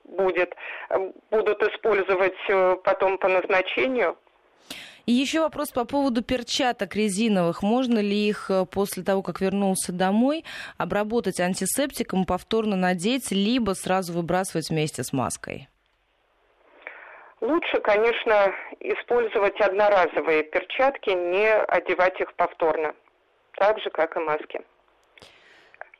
будет, 0.03 0.55
э, 0.89 1.11
будут 1.29 1.61
использовать 1.63 2.35
потом 2.83 3.17
по 3.17 3.27
назначению. 3.27 4.17
И 5.07 5.13
еще 5.13 5.41
вопрос 5.41 5.69
по 5.71 5.83
поводу 5.83 6.21
перчаток 6.21 6.95
резиновых. 6.95 7.63
Можно 7.63 7.99
ли 7.99 8.29
их 8.29 8.51
после 8.71 9.03
того, 9.03 9.23
как 9.23 9.41
вернулся 9.41 9.91
домой, 9.91 10.45
обработать 10.77 11.39
антисептиком, 11.39 12.25
повторно 12.25 12.75
надеть, 12.75 13.31
либо 13.31 13.71
сразу 13.71 14.13
выбрасывать 14.13 14.69
вместе 14.69 15.03
с 15.03 15.11
маской? 15.11 15.69
Лучше, 17.41 17.82
конечно, 17.82 18.54
использовать 18.80 19.60
одноразовые 19.60 20.43
перчатки, 20.43 21.10
не 21.10 21.51
одевать 21.51 22.19
их 22.21 22.34
повторно, 22.36 22.93
так 23.58 23.80
же, 23.80 23.89
как 23.89 24.15
и 24.15 24.19
маски. 24.19 24.62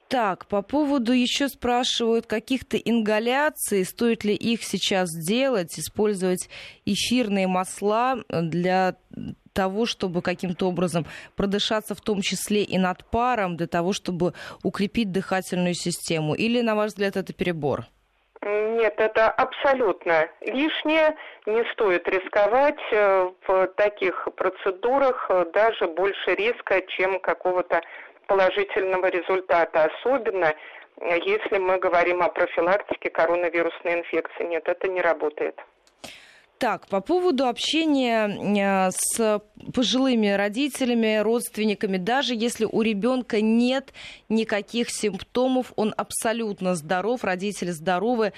Так, 0.08 0.46
по 0.46 0.62
поводу 0.62 1.14
еще 1.14 1.48
спрашивают 1.48 2.28
каких-то 2.28 2.78
ингаляций, 2.78 3.86
стоит 3.86 4.24
ли 4.24 4.36
их 4.36 4.62
сейчас 4.64 5.10
делать, 5.10 5.80
использовать 5.80 6.48
эфирные 6.86 7.48
масла 7.48 8.18
для 8.30 8.98
того, 9.54 9.86
чтобы 9.86 10.22
каким-то 10.22 10.68
образом 10.68 11.08
продышаться, 11.36 11.96
в 11.96 12.02
том 12.02 12.22
числе 12.22 12.62
и 12.62 12.78
над 12.78 13.04
паром, 13.06 13.58
для 13.58 13.68
того, 13.68 13.94
чтобы 13.94 14.34
укрепить 14.64 15.12
дыхательную 15.12 15.74
систему? 15.74 16.36
Или, 16.36 16.62
на 16.62 16.76
ваш 16.76 16.90
взгляд, 16.90 17.16
это 17.16 17.34
перебор? 17.34 17.88
Нет, 18.44 18.96
это 18.98 19.30
абсолютно 19.30 20.28
лишнее. 20.42 21.16
Не 21.46 21.64
стоит 21.74 22.08
рисковать 22.08 22.80
э, 22.92 23.30
в 23.46 23.68
таких 23.76 24.28
процедурах 24.36 25.28
э, 25.30 25.46
даже 25.54 25.88
больше 25.88 26.34
риска, 26.34 26.82
чем 26.82 27.20
какого-то 27.20 27.82
положительного 28.26 29.08
результата. 29.08 29.84
Особенно 29.84 30.56
э, 31.02 31.20
если 31.24 31.60
мы 31.60 31.78
говорим 31.78 32.24
о 32.24 32.30
профилактике 32.30 33.12
коронавирусной 33.12 34.00
инфекции. 34.00 34.46
Нет, 34.46 34.68
это 34.68 34.88
не 34.88 35.02
работает. 35.02 35.60
Так, 36.62 36.86
по 36.90 37.02
поводу 37.02 37.48
общения 37.48 38.28
э, 38.28 38.92
с 38.92 39.42
пожилыми 39.74 40.28
родителями, 40.28 41.18
родственниками, 41.18 41.98
даже 41.98 42.36
если 42.36 42.66
у 42.66 42.84
ребенка 42.84 43.42
нет 43.42 43.92
никаких 44.30 44.92
симптомов, 44.92 45.74
он 45.76 45.92
абсолютно 45.98 46.76
здоров, 46.76 47.24
родители 47.24 47.72
здоровы, 47.72 48.34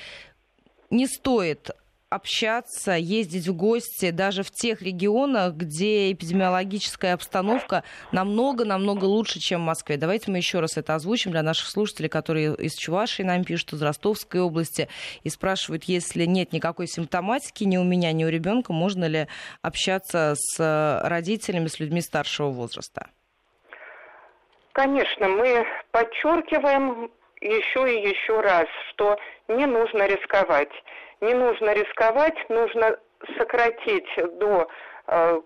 не 0.90 1.06
стоит 1.06 1.72
общаться, 2.14 2.94
ездить 2.94 3.48
в 3.48 3.56
гости 3.56 4.12
даже 4.12 4.44
в 4.44 4.52
тех 4.52 4.82
регионах, 4.82 5.54
где 5.56 6.12
эпидемиологическая 6.12 7.14
обстановка 7.14 7.84
намного-намного 8.12 9.06
лучше, 9.06 9.40
чем 9.40 9.62
в 9.62 9.66
Москве. 9.66 9.98
Давайте 9.98 10.32
мы 10.32 10.38
еще 10.38 10.60
раз 10.60 10.78
это 10.78 10.96
озвучим 10.96 11.32
для 11.32 11.44
наших 11.44 11.68
слушателей, 11.68 12.10
которые 12.10 12.56
из 12.56 12.76
Чувашии 12.76 13.24
нам 13.24 13.44
пишут, 13.44 13.74
из 13.74 13.82
Ростовской 13.82 14.42
области, 14.42 14.90
и 15.24 15.30
спрашивают, 15.30 15.86
если 15.86 16.26
нет 16.26 16.54
никакой 16.54 16.88
симптоматики 16.88 17.64
ни 17.64 17.78
у 17.78 17.84
меня, 17.84 18.12
ни 18.12 18.24
у 18.26 18.30
ребенка, 18.30 18.74
можно 18.74 19.06
ли 19.06 19.28
общаться 19.62 20.34
с 20.36 21.00
родителями, 21.04 21.68
с 21.68 21.80
людьми 21.80 22.02
старшего 22.02 22.50
возраста? 22.50 23.08
Конечно, 24.74 25.28
мы 25.28 25.66
подчеркиваем 25.92 27.12
еще 27.44 27.94
и 27.94 28.08
еще 28.08 28.40
раз, 28.40 28.66
что 28.90 29.18
не 29.48 29.66
нужно 29.66 30.08
рисковать. 30.08 30.72
Не 31.22 31.34
нужно 31.34 31.74
рисковать, 31.74 32.38
нужно 32.50 32.98
сократить 33.38 34.08
до, 34.40 34.68
э, 35.08 35.42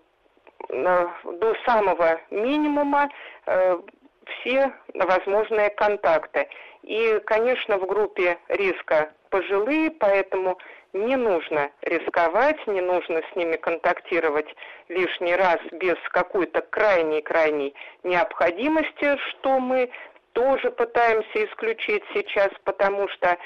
до 0.68 1.54
самого 1.66 2.20
минимума 2.30 3.08
э, 3.46 3.78
все 4.26 4.72
возможные 4.94 5.70
контакты. 5.70 6.48
И, 6.82 7.20
конечно, 7.26 7.78
в 7.78 7.86
группе 7.86 8.38
риска 8.48 9.10
пожилые, 9.30 9.90
поэтому 9.90 10.58
не 10.92 11.16
нужно 11.16 11.70
рисковать, 11.82 12.66
не 12.66 12.80
нужно 12.80 13.22
с 13.30 13.36
ними 13.36 13.56
контактировать 13.56 14.48
лишний 14.88 15.34
раз 15.34 15.58
без 15.72 15.96
какой-то 16.10 16.62
крайней-крайней 16.62 17.74
необходимости, 18.04 19.16
что 19.30 19.58
мы 19.58 19.90
тоже 20.38 20.70
пытаемся 20.70 21.44
исключить 21.46 22.04
сейчас, 22.14 22.50
потому 22.62 23.08
что 23.08 23.36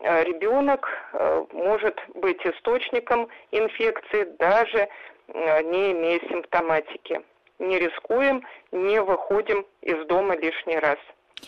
э, 0.00 0.24
ребенок 0.24 0.86
э, 1.14 1.46
может 1.50 1.98
быть 2.14 2.44
источником 2.44 3.28
инфекции, 3.52 4.24
даже 4.38 4.86
э, 5.28 5.62
не 5.62 5.92
имея 5.92 6.20
симптоматики. 6.28 7.22
Не 7.58 7.78
рискуем, 7.78 8.46
не 8.70 9.00
выходим 9.00 9.64
из 9.80 10.04
дома 10.08 10.36
лишний 10.36 10.78
раз 10.78 10.98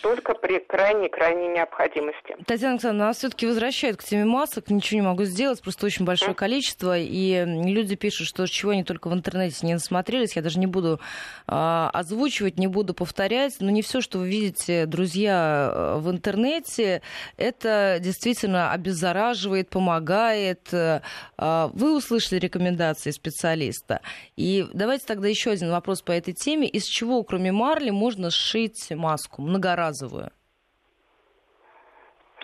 только 0.01 0.35
при 0.35 0.59
крайней-крайней 0.59 1.49
необходимости. 1.49 2.37
Татьяна 2.47 2.75
Александровна, 2.75 3.07
нас 3.07 3.19
все-таки 3.19 3.47
возвращают 3.47 3.97
к 3.97 4.05
теме 4.05 4.25
масок, 4.25 4.71
ничего 4.71 5.01
не 5.01 5.07
могу 5.07 5.25
сделать, 5.25 5.63
просто 5.63 5.87
очень 5.87 6.05
большое 6.05 6.33
mm. 6.33 6.35
количество, 6.35 6.99
и 6.99 7.45
люди 7.45 7.97
пишут, 7.97 8.27
что 8.27 8.47
чего 8.47 8.73
они 8.73 8.85
только 8.85 9.09
в 9.09 9.15
интернете 9.15 9.67
не 9.67 9.75
насмотрелись, 9.75 10.37
я 10.37 10.43
даже 10.43 10.59
не 10.59 10.67
буду 10.67 11.01
э, 11.47 11.89
озвучивать, 11.93 12.59
не 12.59 12.67
буду 12.67 12.95
повторять, 12.95 13.57
но 13.61 13.71
не 13.71 13.83
все, 13.83 14.01
что 14.01 14.19
вы 14.19 14.29
видите, 14.29 14.87
друзья, 14.87 15.71
э, 15.73 15.99
в 15.99 16.11
интернете, 16.11 17.03
это 17.37 17.99
действительно 18.01 18.73
обеззараживает, 18.73 19.69
помогает. 19.69 20.69
Э, 20.73 21.01
вы 21.39 21.97
услышали 21.97 22.39
рекомендации 22.39 23.11
специалиста, 23.11 24.01
и 24.37 24.67
давайте 24.73 25.07
тогда 25.07 25.29
еще 25.29 25.51
один 25.51 25.71
вопрос 25.71 26.03
по 26.03 26.13
этой 26.13 26.35
теме. 26.35 26.69
Из 26.69 26.85
чего, 26.85 27.23
кроме 27.23 27.53
марли, 27.53 27.91
можно 27.91 28.31
сшить 28.31 28.91
маску 28.91 29.43
многоразовую? 29.43 29.84
Одноразовую? 29.85 30.31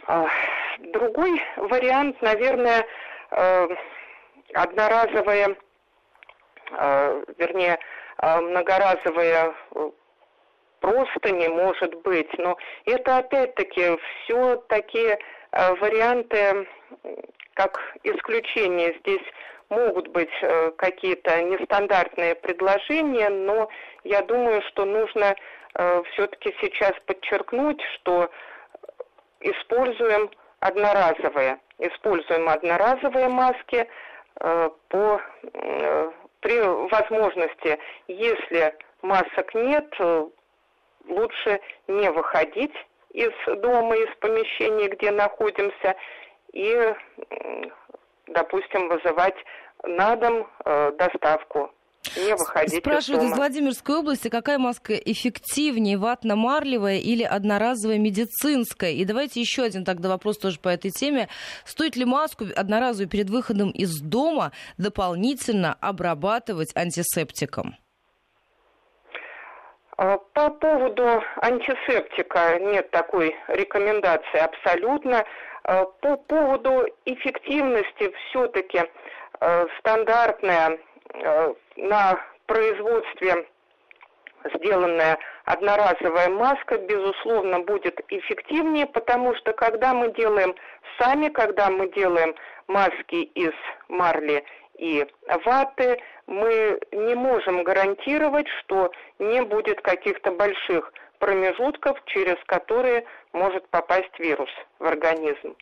А, 0.06 0.26
другой 0.78 1.40
вариант, 1.56 2.20
наверное, 2.22 2.84
э, 3.30 3.68
одноразовая, 4.54 5.56
э, 6.72 7.24
вернее, 7.38 7.78
э, 8.22 8.40
многоразовая 8.40 9.54
просто 10.80 11.30
не 11.30 11.48
может 11.48 11.94
быть. 12.02 12.32
Но 12.38 12.56
это 12.86 13.18
опять-таки 13.18 13.98
все 14.24 14.56
такие 14.68 15.18
варианты, 15.52 16.66
как 17.54 17.78
исключение. 18.02 18.96
Здесь 19.00 19.22
могут 19.68 20.08
быть 20.08 20.30
какие-то 20.78 21.42
нестандартные 21.42 22.34
предложения, 22.34 23.28
но 23.28 23.68
я 24.04 24.22
думаю, 24.22 24.62
что 24.68 24.86
нужно 24.86 25.36
все-таки 25.74 26.54
сейчас 26.60 26.92
подчеркнуть, 27.06 27.80
что 27.94 28.30
используем 29.40 30.30
одноразовые, 30.60 31.58
используем 31.78 32.48
одноразовые 32.48 33.28
маски 33.28 33.88
э, 34.40 34.70
по, 34.88 35.20
э, 35.42 36.10
при 36.40 36.60
возможности, 36.60 37.78
если 38.08 38.74
масок 39.02 39.54
нет, 39.54 39.94
лучше 41.08 41.60
не 41.88 42.10
выходить 42.10 42.74
из 43.10 43.32
дома, 43.46 43.96
из 43.96 44.14
помещения, 44.16 44.88
где 44.88 45.10
находимся, 45.10 45.96
и, 46.52 46.94
допустим, 48.26 48.88
вызывать 48.88 49.36
на 49.82 50.16
дом 50.16 50.48
доставку 50.64 51.72
не 52.16 52.34
выходить 52.34 52.80
Спрашивают 52.80 53.24
из, 53.24 53.30
из 53.32 53.36
Владимирской 53.36 53.96
области, 53.96 54.28
какая 54.28 54.58
маска 54.58 54.94
эффективнее, 54.94 55.98
ватно-марлевая 55.98 56.98
или 56.98 57.22
одноразовая 57.22 57.98
медицинская? 57.98 58.92
И 58.92 59.04
давайте 59.04 59.40
еще 59.40 59.62
один 59.62 59.84
тогда 59.84 60.08
вопрос 60.08 60.38
тоже 60.38 60.58
по 60.58 60.68
этой 60.68 60.90
теме. 60.90 61.28
Стоит 61.64 61.96
ли 61.96 62.04
маску 62.04 62.44
одноразовую 62.54 63.08
перед 63.08 63.30
выходом 63.30 63.70
из 63.70 64.00
дома 64.00 64.52
дополнительно 64.78 65.76
обрабатывать 65.80 66.74
антисептиком? 66.76 67.76
А, 69.96 70.16
по 70.32 70.48
поводу 70.48 71.22
антисептика 71.42 72.58
нет 72.58 72.90
такой 72.90 73.36
рекомендации 73.48 74.38
абсолютно. 74.38 75.26
А, 75.64 75.84
по 75.84 76.16
поводу 76.16 76.86
эффективности 77.04 78.10
все-таки 78.30 78.80
а, 79.40 79.66
стандартная 79.78 80.78
на 81.76 82.20
производстве 82.46 83.46
сделанная 84.54 85.18
одноразовая 85.44 86.28
маска, 86.28 86.78
безусловно, 86.78 87.60
будет 87.60 88.00
эффективнее, 88.08 88.86
потому 88.86 89.34
что 89.36 89.52
когда 89.52 89.92
мы 89.92 90.12
делаем 90.12 90.54
сами, 90.98 91.28
когда 91.28 91.70
мы 91.70 91.90
делаем 91.92 92.34
маски 92.66 93.22
из 93.34 93.52
марли 93.88 94.44
и 94.78 95.06
ваты, 95.44 96.00
мы 96.26 96.80
не 96.92 97.14
можем 97.14 97.64
гарантировать, 97.64 98.48
что 98.60 98.90
не 99.18 99.42
будет 99.42 99.80
каких-то 99.82 100.32
больших 100.32 100.92
промежутков, 101.18 102.02
через 102.06 102.36
которые 102.46 103.04
может 103.32 103.68
попасть 103.68 104.18
вирус 104.18 104.50
в 104.78 104.86
организм. 104.86 105.54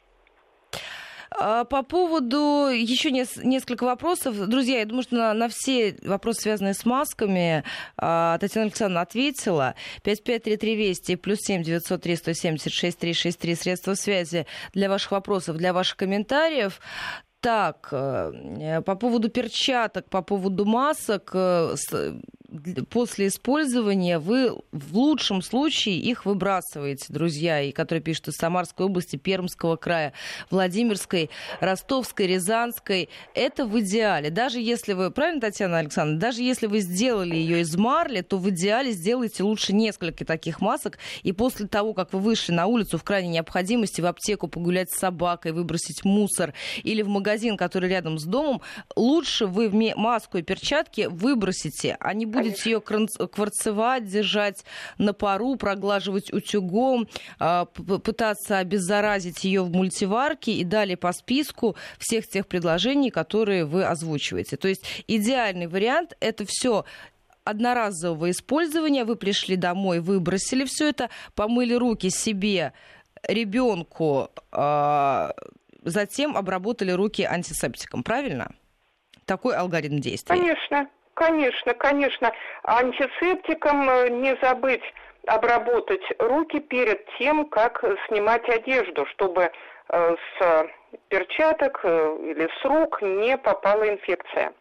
А, 1.30 1.64
по 1.64 1.82
поводу 1.82 2.68
еще 2.72 3.10
несколько 3.10 3.84
вопросов. 3.84 4.36
Друзья, 4.48 4.80
я 4.80 4.86
думаю, 4.86 5.02
что 5.02 5.16
на, 5.16 5.34
на 5.34 5.48
все 5.48 5.96
вопросы, 6.02 6.42
связанные 6.42 6.74
с 6.74 6.84
масками, 6.84 7.64
а, 7.96 8.38
Татьяна 8.38 8.66
Александровна 8.66 9.02
ответила. 9.02 9.74
5533 10.02 10.76
Вести 10.76 11.16
плюс 11.16 11.38
7 11.40 11.62
903 11.62 12.16
176 12.16 12.98
363 12.98 13.54
средства 13.54 13.94
связи 13.94 14.46
для 14.72 14.88
ваших 14.88 15.12
вопросов, 15.12 15.56
для 15.56 15.72
ваших 15.72 15.96
комментариев. 15.96 16.80
Так, 17.40 17.88
э, 17.92 18.82
по 18.84 18.96
поводу 18.96 19.28
перчаток, 19.28 20.10
по 20.10 20.22
поводу 20.22 20.64
масок, 20.64 21.30
э, 21.34 21.76
после 22.88 23.26
использования 23.26 24.18
вы 24.18 24.56
в 24.72 24.96
лучшем 24.96 25.42
случае 25.42 25.96
их 25.96 26.24
выбрасываете, 26.24 27.06
друзья, 27.10 27.60
и 27.60 27.72
которые 27.72 28.02
пишут 28.02 28.28
из 28.28 28.36
Самарской 28.36 28.86
области, 28.86 29.16
Пермского 29.16 29.76
края, 29.76 30.14
Владимирской, 30.50 31.28
Ростовской, 31.60 32.26
Рязанской. 32.26 33.10
Это 33.34 33.66
в 33.66 33.78
идеале. 33.80 34.30
Даже 34.30 34.60
если 34.60 34.94
вы, 34.94 35.10
правильно, 35.10 35.42
Татьяна 35.42 35.78
Александровна, 35.78 36.20
даже 36.20 36.42
если 36.42 36.66
вы 36.66 36.80
сделали 36.80 37.36
ее 37.36 37.60
из 37.60 37.76
марли, 37.76 38.22
то 38.22 38.38
в 38.38 38.48
идеале 38.48 38.92
сделайте 38.92 39.42
лучше 39.42 39.74
несколько 39.74 40.24
таких 40.24 40.60
масок, 40.60 40.98
и 41.22 41.32
после 41.32 41.66
того, 41.66 41.92
как 41.92 42.14
вы 42.14 42.20
вышли 42.20 42.52
на 42.52 42.66
улицу 42.66 42.96
в 42.96 43.04
крайней 43.04 43.28
необходимости 43.28 44.00
в 44.00 44.06
аптеку 44.06 44.48
погулять 44.48 44.90
с 44.90 44.98
собакой, 44.98 45.52
выбросить 45.52 46.04
мусор 46.04 46.54
или 46.82 47.02
в 47.02 47.08
магазин, 47.08 47.58
который 47.58 47.90
рядом 47.90 48.18
с 48.18 48.24
домом, 48.24 48.62
лучше 48.96 49.46
вы 49.46 49.68
маску 49.96 50.38
и 50.38 50.42
перчатки 50.42 51.08
выбросите, 51.10 51.96
а 52.00 52.14
не 52.14 52.24
будете 52.24 52.37
будете 52.42 52.70
ее 52.70 52.80
кварцевать, 52.80 54.06
держать 54.06 54.64
на 54.98 55.12
пару, 55.12 55.56
проглаживать 55.56 56.32
утюгом, 56.32 57.08
а, 57.38 57.64
пытаться 57.64 58.58
обеззаразить 58.58 59.44
ее 59.44 59.62
в 59.62 59.70
мультиварке 59.70 60.52
и 60.52 60.64
далее 60.64 60.96
по 60.96 61.12
списку 61.12 61.76
всех 61.98 62.26
тех 62.26 62.46
предложений, 62.46 63.10
которые 63.10 63.64
вы 63.64 63.84
озвучиваете. 63.84 64.56
То 64.56 64.68
есть 64.68 65.04
идеальный 65.06 65.66
вариант– 65.66 66.16
это 66.20 66.44
все 66.46 66.84
одноразового 67.44 68.30
использования. 68.30 69.04
Вы 69.04 69.16
пришли 69.16 69.56
домой, 69.56 70.00
выбросили 70.00 70.64
все 70.64 70.88
это, 70.90 71.08
помыли 71.34 71.74
руки 71.74 72.10
себе, 72.10 72.72
ребенку, 73.22 74.30
а, 74.52 75.32
затем 75.82 76.36
обработали 76.36 76.90
руки 76.90 77.22
антисептиком. 77.22 78.02
Правильно? 78.02 78.52
Такой 79.24 79.56
алгоритм 79.56 79.98
действия. 79.98 80.36
Конечно. 80.36 80.88
Конечно, 81.18 81.74
конечно. 81.74 82.32
Антисептиком 82.62 83.90
э, 83.90 84.08
не 84.08 84.36
забыть 84.40 84.84
обработать 85.26 86.04
руки 86.20 86.60
перед 86.60 87.04
тем, 87.18 87.46
как 87.46 87.82
снимать 88.06 88.48
одежду, 88.48 89.04
чтобы 89.06 89.50
э, 89.88 90.16
с 90.38 90.66
перчаток 91.08 91.80
э, 91.82 92.16
или 92.20 92.48
с 92.60 92.64
рук 92.64 93.02
не 93.02 93.36
попала 93.36 93.88
инфекция. 93.88 94.52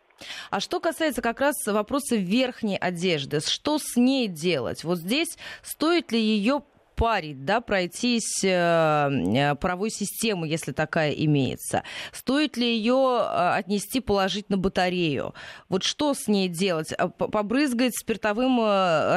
А 0.49 0.59
что 0.59 0.79
касается 0.79 1.21
как 1.21 1.41
раз 1.41 1.53
вопроса 1.67 2.15
верхней 2.15 2.79
одежды, 2.79 3.39
что 3.39 3.77
с 3.77 3.95
ней 3.95 4.27
делать? 4.27 4.83
Вот 4.83 4.97
здесь 4.97 5.37
стоит 5.61 6.11
ли 6.11 6.19
ее 6.19 6.63
парить, 6.97 7.45
да, 7.45 7.61
пройтись 7.61 8.43
э, 8.43 8.49
э, 8.49 9.55
паровой 9.55 9.89
систему, 9.89 10.45
если 10.45 10.71
такая 10.71 11.11
имеется? 11.11 11.83
Стоит 12.11 12.57
ли 12.57 12.65
ее 12.65 13.21
э, 13.21 13.57
отнести, 13.59 14.01
положить 14.01 14.49
на 14.49 14.57
батарею? 14.57 15.33
Вот 15.69 15.83
что 15.83 16.13
с 16.13 16.27
ней 16.27 16.49
делать? 16.49 16.93
Побрызгать 17.17 17.95
спиртовым 17.95 18.59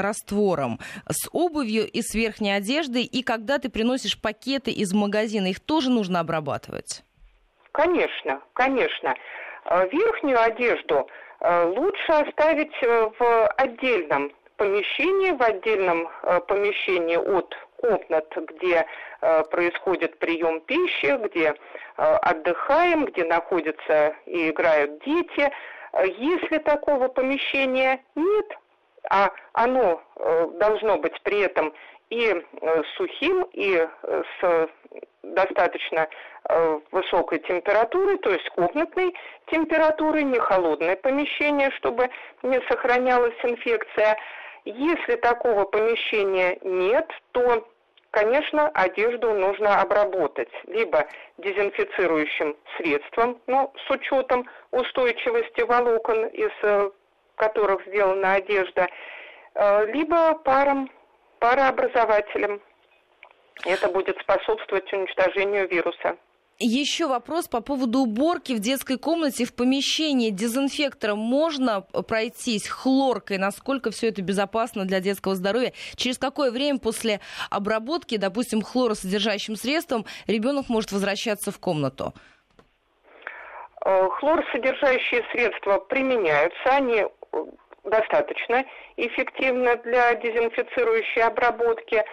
раствором 0.01 0.79
с 1.09 1.29
обувью 1.33 1.91
и 1.91 2.03
с 2.03 2.15
верхней 2.15 2.53
одеждой? 2.53 3.05
И 3.05 3.23
когда 3.23 3.59
ты 3.59 3.71
приносишь 3.71 4.21
пакеты 4.21 4.71
из 4.71 4.93
магазина, 4.93 5.47
их 5.47 5.61
тоже 5.61 5.91
нужно 5.91 6.21
обрабатывать? 6.21 7.03
Конечно, 7.73 8.41
конечно. 8.53 9.15
Верхнюю 9.65 10.43
одежду 10.43 11.09
лучше 11.41 12.13
оставить 12.13 12.75
в 12.83 13.47
отдельном 13.57 14.31
помещении, 14.57 15.31
в 15.31 15.43
отдельном 15.43 16.09
помещении 16.49 17.17
от 17.17 17.55
комнат, 17.81 18.33
где 18.37 18.87
э, 19.21 19.43
происходит 19.45 20.19
прием 20.19 20.61
пищи, 20.61 21.17
где 21.25 21.49
э, 21.49 21.55
отдыхаем, 21.97 23.07
где 23.07 23.25
находятся 23.25 24.15
и 24.27 24.51
играют 24.51 25.03
дети. 25.05 25.51
Если 26.19 26.59
такого 26.59 27.09
помещения 27.09 28.01
нет, 28.15 28.59
а 29.09 29.31
оно 29.53 30.01
э, 30.17 30.49
должно 30.55 30.99
быть 30.99 31.21
при 31.23 31.41
этом 31.41 31.73
и 32.11 32.45
сухим, 32.97 33.47
и 33.53 33.87
с 34.41 34.69
достаточно 35.23 36.09
высокой 36.91 37.39
температурой, 37.39 38.19
то 38.19 38.31
есть 38.31 38.49
комнатной 38.51 39.15
температурой, 39.47 40.25
не 40.25 40.41
холодное 40.41 40.97
помещение, 40.97 41.71
чтобы 41.73 42.11
не 42.43 42.61
сохранялась 42.69 43.37
инфекция– 43.45 44.19
если 44.65 45.17
такого 45.17 45.65
помещения 45.65 46.59
нет, 46.63 47.11
то, 47.33 47.67
конечно, 48.11 48.69
одежду 48.69 49.33
нужно 49.33 49.81
обработать 49.81 50.51
либо 50.67 51.07
дезинфицирующим 51.39 52.57
средством, 52.77 53.41
но 53.47 53.73
с 53.87 53.91
учетом 53.91 54.49
устойчивости 54.71 55.63
волокон, 55.63 56.27
из 56.27 56.51
э, 56.63 56.91
которых 57.37 57.87
сделана 57.87 58.35
одежда, 58.35 58.89
э, 59.55 59.87
либо 59.93 60.35
паром, 60.35 60.91
парообразователем. 61.39 62.61
Это 63.65 63.89
будет 63.89 64.19
способствовать 64.21 64.93
уничтожению 64.93 65.69
вируса. 65.69 66.17
Еще 66.63 67.07
вопрос 67.07 67.49
по 67.49 67.63
поводу 67.63 68.01
уборки 68.01 68.53
в 68.53 68.59
детской 68.59 68.99
комнате, 68.99 69.47
в 69.47 69.57
помещении 69.57 70.29
дезинфектором 70.29 71.19
можно 71.19 71.81
пройтись 72.07 72.69
хлоркой? 72.69 73.39
Насколько 73.39 73.91
все 73.91 74.09
это 74.09 74.21
безопасно 74.21 74.85
для 74.85 75.01
детского 75.01 75.35
здоровья? 75.35 75.73
Через 75.97 76.19
какое 76.19 76.51
время 76.51 76.79
после 76.79 77.21
обработки, 77.51 78.19
допустим, 78.19 78.61
хлоросодержащим 78.61 79.57
средством 79.57 80.05
ребенок 80.27 80.69
может 80.69 80.93
возвращаться 80.93 81.51
в 81.51 81.59
комнату? 81.59 82.13
Э, 83.83 84.09
хлоросодержащие 84.19 85.25
средства 85.33 85.79
применяются, 85.79 86.77
они 86.77 87.07
э, 87.07 87.45
достаточно 87.85 88.67
эффективны 88.99 89.77
для 89.79 90.15
дезинфицирующей 90.15 91.23
обработки. 91.23 92.05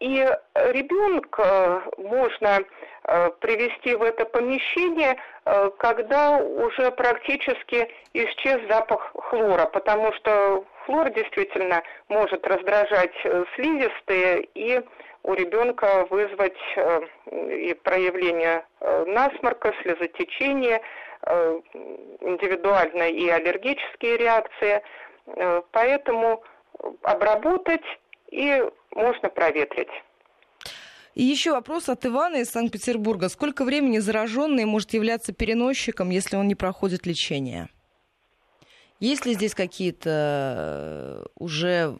И 0.00 0.24
ребенка 0.54 1.82
можно 1.96 2.60
э, 3.04 3.30
привести 3.40 3.96
в 3.96 4.02
это 4.02 4.24
помещение, 4.26 5.16
э, 5.44 5.70
когда 5.78 6.38
уже 6.38 6.92
практически 6.92 7.88
исчез 8.12 8.60
запах 8.68 9.10
хлора, 9.14 9.66
потому 9.66 10.12
что 10.12 10.64
хлор 10.84 11.10
действительно 11.10 11.82
может 12.08 12.46
раздражать 12.46 13.14
э, 13.24 13.44
слизистые 13.56 14.48
и 14.54 14.80
у 15.24 15.34
ребенка 15.34 16.06
вызвать 16.10 16.56
и 17.32 17.74
проявление 17.82 18.64
насморка, 18.80 19.74
слезотечения, 19.82 20.80
индивидуальные 22.20 23.10
и 23.12 23.28
аллергические 23.28 24.16
реакции. 24.16 24.80
Поэтому 25.72 26.44
обработать 27.02 27.84
и 28.30 28.62
можно 28.94 29.28
проветрить. 29.28 29.88
И 31.14 31.22
еще 31.24 31.52
вопрос 31.52 31.88
от 31.88 32.06
Ивана 32.06 32.36
из 32.36 32.50
Санкт-Петербурга. 32.50 33.28
Сколько 33.28 33.64
времени 33.64 33.98
зараженный 33.98 34.64
может 34.66 34.92
являться 34.94 35.32
переносчиком, 35.32 36.10
если 36.10 36.36
он 36.36 36.46
не 36.46 36.54
проходит 36.54 37.06
лечение? 37.06 37.68
Есть 39.00 39.26
ли 39.26 39.32
здесь 39.34 39.54
какие-то 39.54 40.10
э, 40.10 41.26
уже 41.36 41.96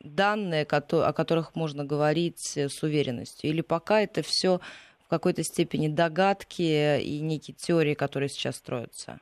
данные, 0.00 0.66
о 0.70 1.12
которых 1.12 1.54
можно 1.54 1.84
говорить 1.84 2.56
с 2.56 2.82
уверенностью? 2.82 3.50
Или 3.50 3.60
пока 3.60 4.02
это 4.02 4.22
все 4.22 4.60
в 5.04 5.08
какой-то 5.08 5.42
степени 5.42 5.88
догадки 5.88 7.00
и 7.00 7.20
некие 7.20 7.54
теории, 7.54 7.94
которые 7.94 8.28
сейчас 8.28 8.56
строятся? 8.56 9.18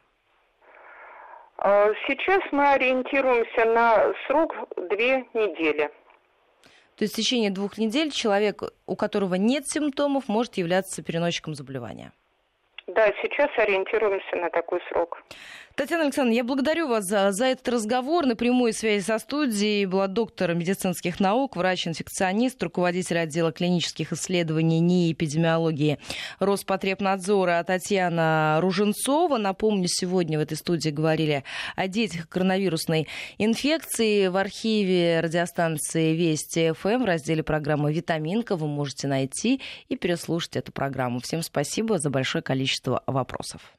А, 1.59 1.89
сейчас 2.07 2.41
мы 2.53 2.69
ориентируемся 2.69 3.64
на 3.64 4.12
срок 4.27 4.55
две 4.91 5.25
недели. 5.35 5.91
То 6.99 7.05
есть 7.05 7.15
в 7.15 7.17
течение 7.17 7.51
двух 7.51 7.79
недель 7.79 8.11
человек, 8.11 8.65
у 8.87 8.97
которого 8.97 9.37
нет 9.37 9.69
симптомов, 9.69 10.27
может 10.27 10.57
являться 10.57 11.01
переносчиком 11.01 11.55
заболевания. 11.55 12.13
Да, 12.89 13.12
сейчас 13.20 13.51
ориентируемся 13.59 14.36
на 14.36 14.49
такой 14.49 14.80
срок. 14.89 15.22
Татьяна 15.78 16.05
Александровна, 16.05 16.34
я 16.34 16.43
благодарю 16.43 16.89
вас 16.89 17.05
за, 17.05 17.30
за 17.30 17.45
этот 17.45 17.68
разговор. 17.68 18.26
На 18.26 18.34
прямой 18.34 18.72
связи 18.72 19.05
со 19.05 19.16
студией 19.20 19.84
была 19.84 20.09
доктор 20.09 20.53
медицинских 20.55 21.20
наук, 21.20 21.55
врач-инфекционист, 21.55 22.61
руководитель 22.61 23.18
отдела 23.18 23.53
клинических 23.53 24.12
исследований 24.12 24.80
НИИ 24.80 25.12
эпидемиологии 25.12 25.99
Роспотребнадзора 26.41 27.62
Татьяна 27.64 28.59
Руженцова. 28.61 29.36
Напомню, 29.36 29.86
сегодня 29.86 30.39
в 30.39 30.43
этой 30.43 30.57
студии 30.57 30.91
говорили 30.91 31.45
о 31.76 31.86
детях 31.86 32.28
коронавирусной 32.28 33.07
инфекции. 33.36 34.26
В 34.26 34.36
архиве 34.36 35.20
радиостанции 35.20 36.12
Вести 36.12 36.72
ФМ 36.72 37.03
в 37.03 37.05
разделе 37.05 37.45
программы 37.45 37.93
«Витаминка» 37.93 38.57
вы 38.57 38.66
можете 38.66 39.07
найти 39.07 39.61
и 39.89 39.97
переслушать 39.97 40.57
эту 40.57 40.72
программу. 40.72 41.20
Всем 41.20 41.43
спасибо 41.43 41.99
за 41.99 42.11
большое 42.11 42.43
количество 42.79 43.03
вопросов. 43.07 43.79